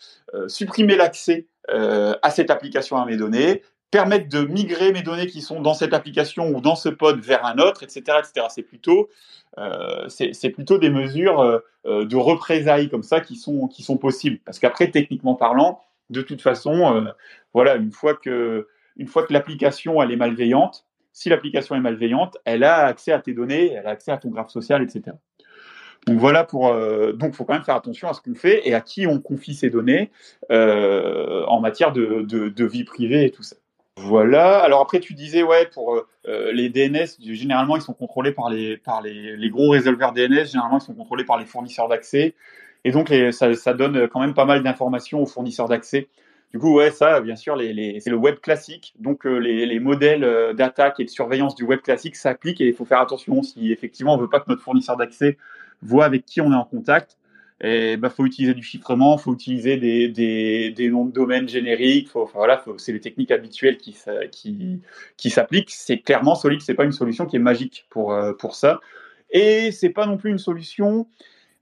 [0.48, 3.62] supprimer l'accès à cette application à mes données,
[3.92, 7.46] permettre de migrer mes données qui sont dans cette application ou dans ce pod vers
[7.46, 8.48] un autre, etc., etc.
[8.50, 9.10] C'est plutôt,
[9.58, 10.08] euh,
[10.56, 14.40] plutôt des mesures euh, euh, de représailles comme ça qui sont qui sont possibles.
[14.46, 17.12] Parce qu'après, techniquement parlant, de toute façon, euh,
[17.54, 18.68] voilà, une fois que
[18.98, 23.88] que l'application est malveillante, si l'application est malveillante, elle a accès à tes données, elle
[23.88, 25.18] a accès à ton graphe social, etc.
[26.08, 28.74] Donc voilà pour euh, donc faut quand même faire attention à ce qu'on fait et
[28.74, 30.10] à qui on confie ces données
[30.50, 33.56] euh, en matière de, vie privée et tout ça.
[33.98, 34.60] Voilà.
[34.60, 35.96] Alors après tu disais ouais pour
[36.28, 40.80] euh, les DNS généralement ils sont contrôlés par les par les, gros résolveurs DNS généralement
[40.80, 42.34] ils sont contrôlés par les fournisseurs d'accès
[42.84, 46.08] et donc ça, donne quand même pas mal d'informations aux fournisseurs d'accès.
[46.52, 48.96] Du coup, ouais, ça, bien sûr, c'est le web classique.
[49.00, 52.84] Donc, les, les, modèles d'attaque et de surveillance du web classique s'appliquent et il faut
[52.84, 55.38] faire attention si effectivement on veut pas que notre fournisseur d'accès
[55.82, 57.18] voit avec qui on est en contact.
[57.64, 62.10] Et bah, faut utiliser du chiffrement, faut utiliser des, des, des noms de domaines génériques.
[62.10, 63.96] Faut, enfin, voilà, c'est les techniques habituelles qui,
[64.32, 64.82] qui,
[65.16, 65.70] qui s'appliquent.
[65.70, 66.62] C'est clairement solide.
[66.62, 68.80] C'est pas une solution qui est magique pour, euh, pour ça.
[69.30, 71.08] Et c'est pas non plus une solution.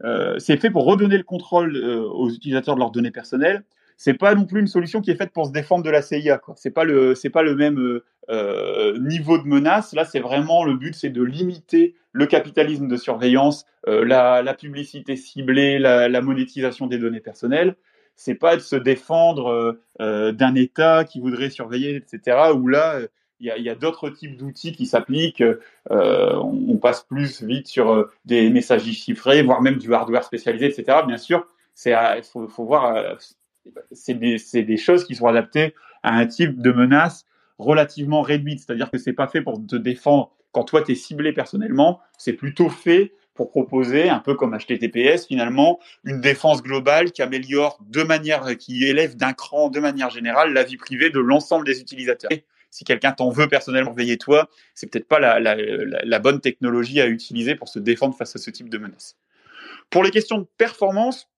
[0.05, 3.63] Euh, c'est fait pour redonner le contrôle euh, aux utilisateurs de leurs données personnelles
[3.99, 6.39] c'est pas non plus une solution qui est faite pour se défendre de la CIA.
[6.55, 9.93] C'est pas pas le même euh, euh, niveau de menace.
[9.93, 15.17] Là, c'est vraiment le but, c'est de limiter le capitalisme de surveillance, euh, la, publicité
[15.17, 17.75] ciblée, la, monétisation des données personnelles.
[18.15, 22.53] C'est pas de se défendre d'un État qui voudrait surveiller, etc.
[22.55, 23.01] Où là,
[23.41, 25.43] il y a, d'autres types d'outils qui s'appliquent.
[25.89, 30.99] On, passe plus vite sur des messages chiffrés, voire même du hardware spécialisé, etc.
[31.05, 31.93] Bien sûr, c'est,
[32.23, 33.17] faut, faut voir
[33.91, 37.25] c'est des, choses qui sont adaptées à un type de menace
[37.57, 38.59] relativement réduite.
[38.59, 42.33] C'est-à-dire que c'est pas fait pour te défendre quand toi tu es ciblé personnellement, c'est
[42.33, 48.03] plutôt fait pour proposer, un peu comme HTTPS finalement, une défense globale qui améliore de
[48.03, 52.31] manière, qui élève d'un cran de manière générale la vie privée de l'ensemble des utilisateurs.
[52.69, 57.55] si quelqu'un t'en veut personnellement veiller toi, c'est peut-être pas la bonne technologie à utiliser
[57.55, 59.15] pour se défendre face à ce type de menace.
[59.89, 61.29] Pour les questions de performance,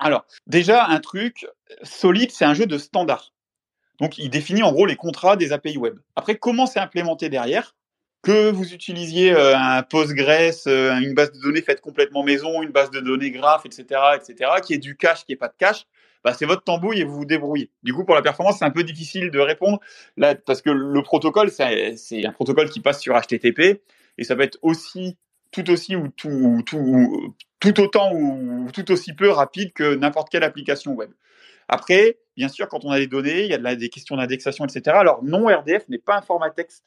[0.00, 1.46] alors, déjà, un truc
[1.82, 3.32] solide, c'est un jeu de standard.
[4.00, 5.98] Donc, il définit en gros les contrats des API web.
[6.16, 7.76] Après, comment c'est implémenté derrière?
[8.22, 12.70] Que vous utilisiez euh, un Postgres, euh, une base de données faite complètement maison, une
[12.70, 15.86] base de données graph, etc., etc., qui est du cache, qui est pas de cache,
[16.24, 17.70] bah, c'est votre tambouille et vous vous débrouillez.
[17.82, 19.80] Du coup, pour la performance, c'est un peu difficile de répondre
[20.18, 23.80] là parce que le protocole, c'est un protocole qui passe sur HTTP
[24.18, 25.16] et ça va être aussi
[25.50, 30.44] tout aussi ou tout, tout, tout autant ou tout aussi peu rapide que n'importe quelle
[30.44, 31.10] application web.
[31.68, 34.96] Après, bien sûr, quand on a des données, il y a des questions d'indexation, etc.
[34.96, 36.84] Alors, non, RDF n'est pas un format texte.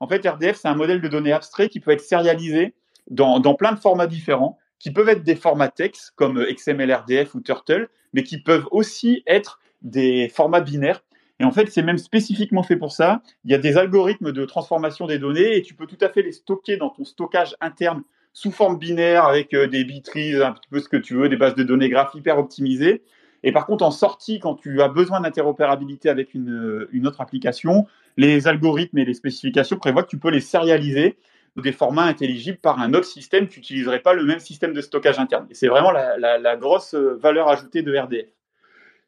[0.00, 2.74] En fait, RDF, c'est un modèle de données abstrait qui peut être sérialisé
[3.10, 7.34] dans, dans plein de formats différents, qui peuvent être des formats texte comme XML RDF
[7.34, 11.02] ou Turtle, mais qui peuvent aussi être des formats binaires.
[11.40, 13.22] Et en fait, c'est même spécifiquement fait pour ça.
[13.44, 16.22] Il y a des algorithmes de transformation des données et tu peux tout à fait
[16.22, 20.68] les stocker dans ton stockage interne sous forme binaire avec euh, des bitries, un petit
[20.70, 23.02] peu ce que tu veux, des bases de données graphes hyper optimisées.
[23.42, 27.86] Et par contre, en sortie, quand tu as besoin d'interopérabilité avec une, euh, autre application,
[28.16, 31.16] les algorithmes et les spécifications prévoient que tu peux les sérialiser
[31.56, 35.18] des formats intelligibles par un autre système qui n'utiliserait pas le même système de stockage
[35.18, 35.46] interne.
[35.50, 38.28] Et c'est vraiment la, grosse euh, valeur ajoutée de RDF.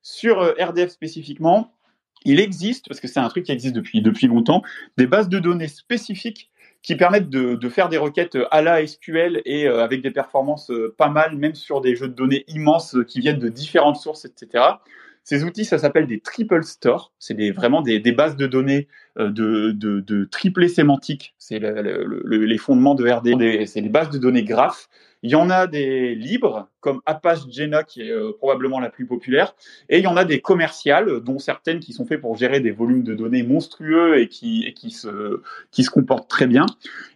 [0.02, 1.72] Sur RDF spécifiquement,
[2.24, 4.62] il existe, parce que c'est un truc qui existe depuis, depuis longtemps,
[4.96, 6.50] des bases de données spécifiques
[6.82, 10.70] qui permettent de, de, faire des requêtes à la SQL et euh, avec des performances
[10.70, 13.96] euh, pas mal, même sur des jeux de données immenses euh, qui viennent de différentes
[13.96, 14.64] sources, etc.
[15.22, 17.12] Ces outils, ça s'appelle des triple stores.
[17.18, 21.34] C'est des, vraiment des, bases de données de, de, triplés sémantiques.
[21.36, 23.66] C'est le, le, les fondements de RD.
[23.66, 24.88] C'est des bases de données graphes
[25.22, 29.06] il y en a des libres, comme Apache Gena, qui est euh, probablement la plus
[29.06, 29.54] populaire,
[29.88, 32.70] et il y en a des commerciales, dont certaines qui sont faites pour gérer des
[32.70, 36.66] volumes de données monstrueux et qui, se, qui se comportent très bien.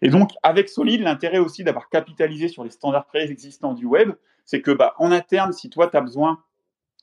[0.03, 4.13] Et donc, avec Solid, l'intérêt aussi d'avoir capitalisé sur les standards préexistants du web,
[4.45, 6.39] c'est que bah, en interne, si toi, tu besoin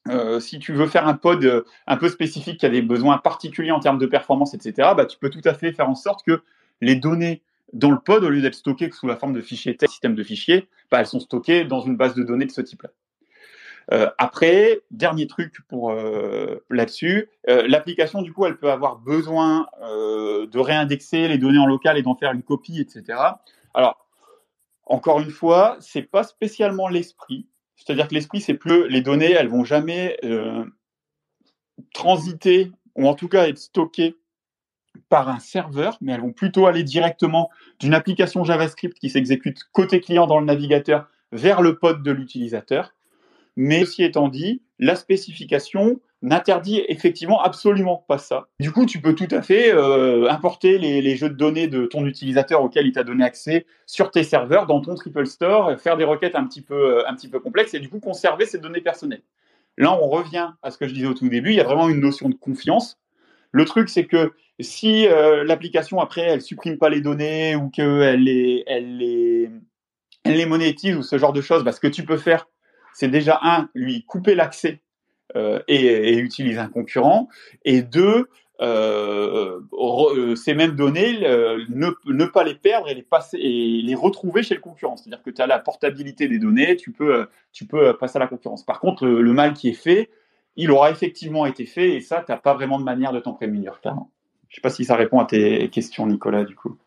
[0.07, 3.19] euh, si tu veux faire un pod euh, un peu spécifique qui a des besoins
[3.19, 6.25] particuliers en termes de performance, etc., bah, tu peux tout à fait faire en sorte
[6.25, 6.41] que
[6.81, 7.43] les données
[7.73, 10.23] dans le pod, au lieu d'être stockées sous la forme de fichiers texte, système de
[10.23, 12.89] fichiers, bah, elles sont stockées dans une base de données de ce type-là.
[13.91, 19.67] Euh, après, dernier truc pour euh, là-dessus, euh, l'application du coup, elle peut avoir besoin
[19.81, 23.19] de réindexer les données en local et d'en faire une copie, etc.
[23.73, 24.07] Alors,
[24.85, 27.47] encore une fois, c'est pas spécialement l'esprit.
[27.75, 30.17] C'est-à-dire que l'esprit, c'est plus les données, elles vont jamais
[31.93, 34.15] transiter ou en tout cas être stockées
[35.11, 37.49] par un serveur, mais elles vont plutôt aller directement
[37.81, 42.93] d'une application JavaScript qui s'exécute côté client dans le navigateur vers le pod de l'utilisateur.
[43.57, 48.47] Mais ceci étant dit, la spécification n'interdit effectivement absolument pas ça.
[48.61, 52.05] Du coup, tu peux tout à fait euh, importer les, jeux de données de ton
[52.05, 56.05] utilisateur auquel il t'a donné accès sur tes serveurs dans ton Triple Store, faire des
[56.05, 58.81] requêtes un petit peu, euh, un petit peu complexes et du coup conserver ces données
[58.81, 59.23] personnelles.
[59.77, 61.89] Là, on revient à ce que je disais au tout début, il y a vraiment
[61.89, 62.97] une notion de confiance.
[63.51, 68.23] Le truc, c'est que si euh, l'application, après, elle supprime pas les données ou qu'elle
[68.23, 69.49] les, elle les,
[70.23, 72.47] elle les monétise ou ce genre de choses, bah, ce que tu peux faire,
[72.93, 74.81] c'est déjà, un, lui couper l'accès
[75.35, 77.29] euh, et, utiliser un concurrent,
[77.63, 78.27] et deux,
[78.61, 84.55] euh, ces mêmes données, ne, pas les perdre et les, passer, et les retrouver chez
[84.55, 84.97] le concurrent.
[84.97, 88.27] C'est-à-dire que tu as la portabilité des données, tu peux, tu peux passer à la
[88.27, 88.65] concurrence.
[88.65, 90.09] Par contre, le, mal qui est fait,
[90.55, 93.33] il aura effectivement été fait, et ça, tu n'as pas vraiment de manière de t'en
[93.33, 94.11] prémunir, clairement.
[94.49, 96.77] Je ne sais pas si ça répond à tes questions, Nicolas, du coup.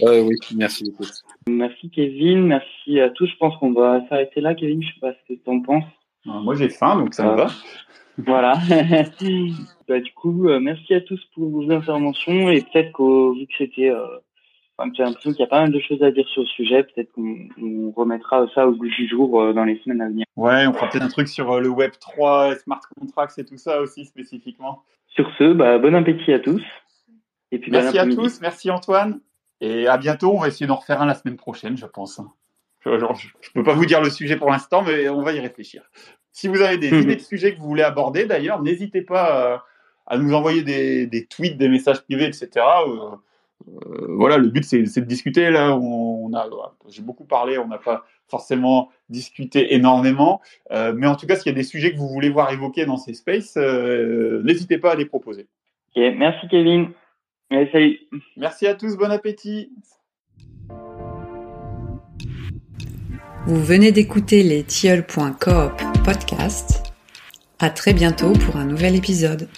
[0.00, 1.04] oui, merci beaucoup.
[1.46, 3.26] Merci Kevin, merci à tous.
[3.26, 4.82] Je pense qu'on va s'arrêter là, Kevin.
[4.82, 5.84] Je sais pas ce que tu en penses.
[6.26, 7.48] Euh, moi j'ai faim, donc ça me va.
[8.16, 8.54] Voilà.
[9.88, 13.52] bah, du coup, euh, merci à tous pour vos interventions et peut-être que vu que
[13.58, 13.90] c'était,
[14.80, 16.82] euh, j'ai l'impression qu'il y a pas mal de choses à dire sur le sujet.
[16.84, 20.26] Peut-être qu'on remettra ça au goût du jour dans les semaines à venir.
[20.36, 23.80] Ouais, on fera peut-être un truc sur le Web 3, smart contracts et tout ça
[23.80, 24.82] aussi spécifiquement.
[25.08, 26.62] Sur ce, bah, bon appétit à tous.
[27.52, 29.20] Et puis, merci à tous, merci Antoine.
[29.60, 30.32] Et à bientôt.
[30.32, 32.20] On va essayer d'en refaire un la semaine prochaine, je pense.
[32.84, 35.82] je ne peux pas vous dire le sujet pour l'instant, mais on va y réfléchir.
[36.32, 37.02] Si vous avez des mhm.
[37.02, 39.58] idées de sujets que vous voulez aborder, d'ailleurs, n'hésitez pas euh,
[40.06, 42.48] à nous envoyer des, tweets, des messages privés, etc.
[42.56, 43.10] Euh,
[43.68, 45.50] euh, voilà, le but c'est de discuter.
[45.50, 46.48] Là, on, a,
[46.88, 50.40] j'ai beaucoup parlé, on n'a pas forcément discuté énormément,
[50.70, 52.96] mais en tout cas, s'il y a des sujets que vous voulez voir évoqués dans
[52.96, 55.46] ces spaces, n'hésitez pas à les proposer.
[55.94, 56.88] merci Kevin
[57.72, 58.00] salut.
[58.36, 59.70] Merci à tous, bon appétit.
[63.46, 65.72] Vous venez d'écouter les tilleuls.coop
[66.04, 66.94] podcast.
[67.58, 69.48] À très bientôt pour un nouvel épisode.